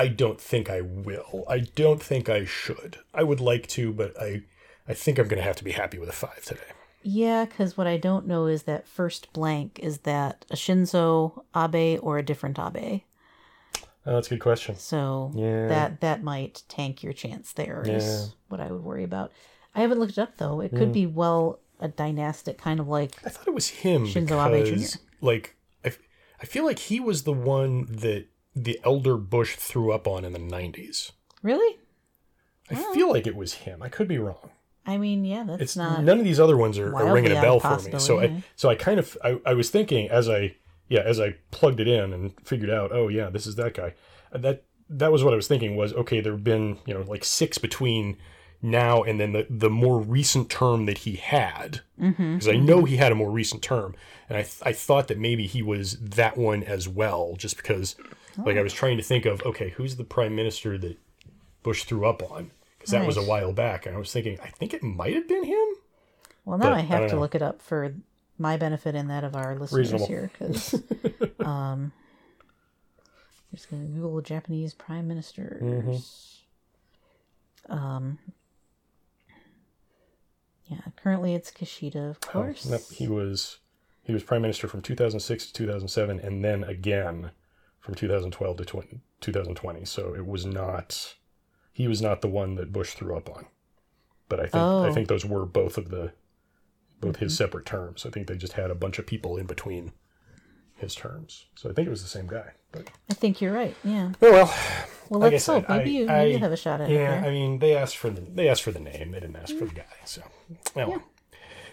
I 0.01 0.09
don't 0.09 0.41
think 0.41 0.71
I 0.71 0.81
will. 0.81 1.45
I 1.47 1.59
don't 1.59 2.03
think 2.03 2.31
I 2.31 2.47
should. 2.47 3.01
I 3.13 3.23
would 3.23 3.41
like 3.41 3.67
to, 3.69 3.93
but 3.93 4.19
I 4.19 4.45
I 4.89 4.95
think 4.95 5.19
I'm 5.19 5.29
going 5.29 5.37
to 5.37 5.45
have 5.45 5.57
to 5.57 5.65
be 5.65 5.73
happy 5.73 5.99
with 5.99 6.09
a 6.09 6.13
five 6.13 6.43
today. 6.43 6.73
Yeah, 7.03 7.45
because 7.45 7.77
what 7.77 7.87
I 7.87 7.99
don't 7.99 8.27
know 8.27 8.47
is 8.47 8.63
that 8.63 8.89
first 8.89 9.31
blank 9.35 9.79
is 9.83 9.99
that 9.99 10.47
a 10.51 10.57
Shinzo 10.57 11.45
Abe 11.55 12.01
or 12.03 12.17
a 12.17 12.23
different 12.23 12.59
Abe. 12.59 13.03
Oh, 14.07 14.15
that's 14.15 14.29
a 14.29 14.31
good 14.31 14.41
question. 14.41 14.77
So 14.77 15.33
Yeah. 15.35 15.69
that 15.69 16.01
that 16.01 16.23
might 16.23 16.63
tank 16.69 17.03
your 17.03 17.13
chance 17.13 17.53
there. 17.53 17.83
Is 17.87 18.05
Yeah. 18.05 18.27
what 18.49 18.61
I 18.61 18.73
would 18.73 18.83
worry 18.83 19.05
about. 19.05 19.33
I 19.75 19.83
haven't 19.83 19.99
looked 19.99 20.13
it 20.13 20.19
up 20.19 20.39
though. 20.39 20.63
It 20.63 20.71
could 20.71 20.89
mm. 20.89 20.95
be 20.95 21.07
well 21.07 21.61
a 21.79 21.89
dynastic 21.89 22.57
kind 22.57 22.81
of 22.81 22.89
like 22.89 23.13
I 23.23 23.29
thought 23.29 23.49
it 23.49 23.55
was 23.55 23.69
him 23.69 24.07
Shinzo 24.07 24.37
Abe 24.47 24.65
Jr.. 24.65 24.73
because, 24.73 24.99
like, 25.21 25.57
I, 25.85 25.93
I 26.41 26.47
feel 26.47 26.65
like 26.65 26.79
he 26.79 27.01
was 27.01 27.25
the 27.25 27.35
one 27.35 27.85
that 27.91 28.27
the 28.55 28.81
elder 28.85 29.17
Bush 29.17 29.57
threw 29.57 29.93
up 29.93 30.07
on 30.07 30.25
in 30.25 30.33
the 30.33 30.39
'90s. 30.39 31.13
really. 31.43 31.79
I 32.73 32.77
feel 32.95 33.11
like 33.11 33.27
it 33.27 33.35
was 33.35 33.55
him. 33.55 33.83
I 33.83 33.89
could 33.89 34.07
be 34.07 34.19
wrong. 34.19 34.51
I 34.87 34.97
mean, 34.97 35.25
yeah, 35.25 35.43
that's 35.43 35.61
It's 35.61 35.77
not. 35.77 36.05
none 36.05 36.19
of 36.21 36.25
these 36.25 36.39
other 36.39 36.57
ones 36.57 36.79
are, 36.79 36.95
are 36.95 37.13
ringing 37.13 37.33
a 37.37 37.41
bell 37.41 37.59
for 37.59 37.81
me. 37.81 37.99
So 37.99 38.21
I 38.21 38.45
so 38.55 38.69
I 38.69 38.77
kind 38.77 39.01
of 39.01 39.19
I, 39.25 39.41
I 39.45 39.55
was 39.55 39.71
thinking 39.71 40.09
as 40.09 40.29
I 40.29 40.55
yeah 40.89 41.01
as 41.01 41.19
I 41.21 41.37
plugged 41.51 41.81
it 41.81 41.89
in 41.89 42.13
and 42.13 42.33
figured 42.45 42.71
out 42.71 42.91
oh 42.93 43.09
yeah 43.09 43.29
this 43.29 43.47
is 43.47 43.57
that 43.57 43.75
guy 43.75 43.95
that 44.33 44.65
that 44.89 45.11
was 45.13 45.23
what 45.25 45.33
I 45.33 45.37
was 45.37 45.49
thinking 45.49 45.77
was 45.77 45.93
okay 45.95 46.21
there 46.21 46.33
have 46.33 46.45
been 46.45 46.79
you 46.87 46.95
know 46.95 47.03
like 47.03 47.25
six 47.25 47.59
between 47.59 48.17
now 48.63 49.03
and 49.03 49.19
then 49.19 49.33
the 49.33 49.47
the 49.49 49.71
more 49.71 49.99
recent 50.01 50.51
term 50.51 50.87
that 50.87 50.99
he 50.99 51.17
had 51.17 51.81
Mm-hmm, 52.01 52.35
because 52.35 52.49
I 52.49 52.57
know 52.57 52.85
he 52.85 52.97
had 52.97 53.13
a 53.13 53.15
more 53.15 53.31
recent 53.31 53.63
term 53.63 53.95
and 54.29 54.37
I 54.39 54.43
th- 54.43 54.63
I 54.63 54.73
thought 54.73 55.09
that 55.09 55.19
maybe 55.19 55.47
he 55.47 55.63
was 55.63 55.99
that 56.01 56.37
one 56.37 56.63
as 56.63 56.89
well 56.89 57.35
just 57.39 57.57
because 57.57 57.97
like 58.39 58.57
Oh. 58.57 58.61
I 58.61 58.63
was 58.63 58.73
trying 58.73 58.97
to 58.97 59.03
think 59.03 59.27
of 59.27 59.43
okay 59.43 59.71
who's 59.71 59.97
the 59.97 60.05
prime 60.05 60.35
minister 60.37 60.79
that 60.79 60.99
Bush 61.63 61.85
threw 61.85 62.07
up 62.07 62.23
on 62.31 62.51
because 62.79 62.93
that 62.93 63.07
was 63.07 63.17
a 63.19 63.23
while 63.23 63.53
back 63.53 63.85
and 63.87 63.95
I 63.95 63.99
was 63.99 64.13
thinking 64.13 64.39
I 64.43 64.49
think 64.49 64.73
it 64.75 64.83
might 64.83 65.15
have 65.15 65.29
been 65.29 65.45
him. 65.45 65.67
well, 66.45 66.59
now 66.59 66.71
but 66.71 66.73
I 66.75 66.79
I 66.79 66.83
have 66.83 67.01
don't 67.01 67.09
to 67.11 67.15
know. 67.17 67.21
look 67.21 67.35
it 67.35 67.43
up 67.43 67.61
for 67.63 67.95
my 68.39 68.57
benefit 68.57 68.95
and 68.95 69.11
that 69.11 69.25
of 69.25 69.37
our 69.37 69.55
listeners 69.59 69.93
Reasonable. 69.93 70.07
here, 70.07 70.31
because 70.33 70.75
um, 71.45 71.93
just 73.55 73.71
gonna 73.71 73.85
Google 73.85 74.23
Japanese 74.23 74.73
prime 74.73 75.07
ministers. 75.09 75.63
Mm-hmm. 75.63 75.97
Um, 77.73 78.19
yeah, 80.71 80.81
currently 80.97 81.35
it's 81.35 81.51
Kishida, 81.51 82.11
of 82.11 82.19
Oh, 82.23 82.27
course. 82.33 82.65
no, 82.67 82.79
he 82.93 83.09
was 83.09 83.59
he 84.03 84.13
was 84.13 84.23
prime 84.23 84.43
minister 84.43 84.67
from 84.69 84.81
2006 84.83 85.47
to 85.47 85.53
2007 85.53 86.19
and 86.21 86.45
then 86.45 86.65
again 86.65 87.31
from 87.81 87.95
2012 87.95 88.57
to 88.57 88.65
20, 88.65 89.01
2020 89.21 89.85
so 89.85 90.15
it 90.15 90.27
was 90.27 90.45
not 90.47 91.15
he 91.73 91.87
was 91.89 92.01
not 92.03 92.21
the 92.21 92.29
one 92.29 92.55
that 92.57 92.73
bush 92.73 92.95
threw 92.95 93.17
up 93.17 93.29
on 93.31 93.47
but 94.29 94.39
i 94.41 94.45
think 94.45 94.55
i 94.55 94.59
Oh. 94.59 94.83
Mm-hmm. 94.85 94.95
think 94.95 95.09
those 95.09 95.25
were 95.25 95.47
both 95.47 95.77
of 95.79 95.91
the 95.91 96.13
both 97.01 97.17
his 97.17 97.37
separate 97.37 97.67
terms 97.67 98.05
i 98.07 98.11
think 98.11 98.27
they 98.27 98.37
just 98.37 98.55
had 98.55 98.71
a 98.71 98.75
bunch 98.75 98.99
of 98.99 99.07
people 99.07 99.37
in 99.37 99.47
between 99.47 99.93
his 100.81 100.95
terms 100.95 101.47
so 101.55 101.69
i 101.71 101.73
think 101.73 101.87
it 101.87 101.91
was 101.91 102.03
the 102.03 102.09
same 102.09 102.27
guy 102.27 102.51
but 102.73 102.89
I 103.11 103.15
think 103.15 103.41
you're 103.41 103.53
right. 103.53 103.75
Yeah. 103.83 104.13
oh 104.23 104.31
well 104.33 104.55
Well, 105.09 105.21
like 105.21 105.31
I 105.31 105.35
let's 105.35 105.47
hope. 105.47 105.67
said, 105.67 105.77
Maybe 105.79 105.91
I- 105.91 106.01
you 106.01 106.07
maybe 106.07 106.31
you 106.33 106.39
have 106.39 106.53
a 106.53 106.57
shot 106.57 106.81
at 106.81 106.91
it. 106.91 106.95
yeah 106.95 107.23
i 107.27 107.31
mean 107.31 107.59
they 107.59 107.77
asked 107.77 107.97
for 107.97 108.11
the 108.11 108.21
they 108.21 108.49
asked 108.49 108.63
for 108.63 108.71
the 108.73 108.79
name 108.81 109.11
they 109.13 109.21
didn't 109.21 109.37
ask 109.37 109.57
for 109.57 109.65
the 109.67 109.75
guy 109.75 109.85
so 110.05 110.23
oh 110.77 110.89
well. 110.89 111.03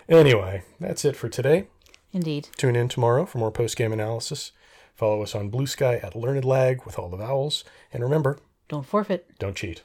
anyway 0.10 0.64
that's 0.80 1.06
it 1.06 1.16
for 1.16 1.30
today 1.30 1.68
Indeed. 2.14 2.48
Tune 2.58 2.76
in 2.78 2.88
tomorrow 2.88 3.26
for 3.26 3.38
more 3.38 3.52
post 3.52 3.76
game 3.76 3.92
analysis. 3.92 4.54
Follow 4.96 5.22
us 5.22 5.36
on 5.36 5.52
Bluesky 5.52 6.02
at 6.04 6.16
Learned 6.16 6.46
Lag 6.46 6.84
with 6.86 6.98
all 6.98 7.10
the 7.10 7.18
vowels. 7.18 7.66
And 7.92 8.02
remember, 8.02 8.40
Don't 8.70 8.86
forfeit. 8.86 9.30
don't 9.38 9.56
cheat. 9.58 9.84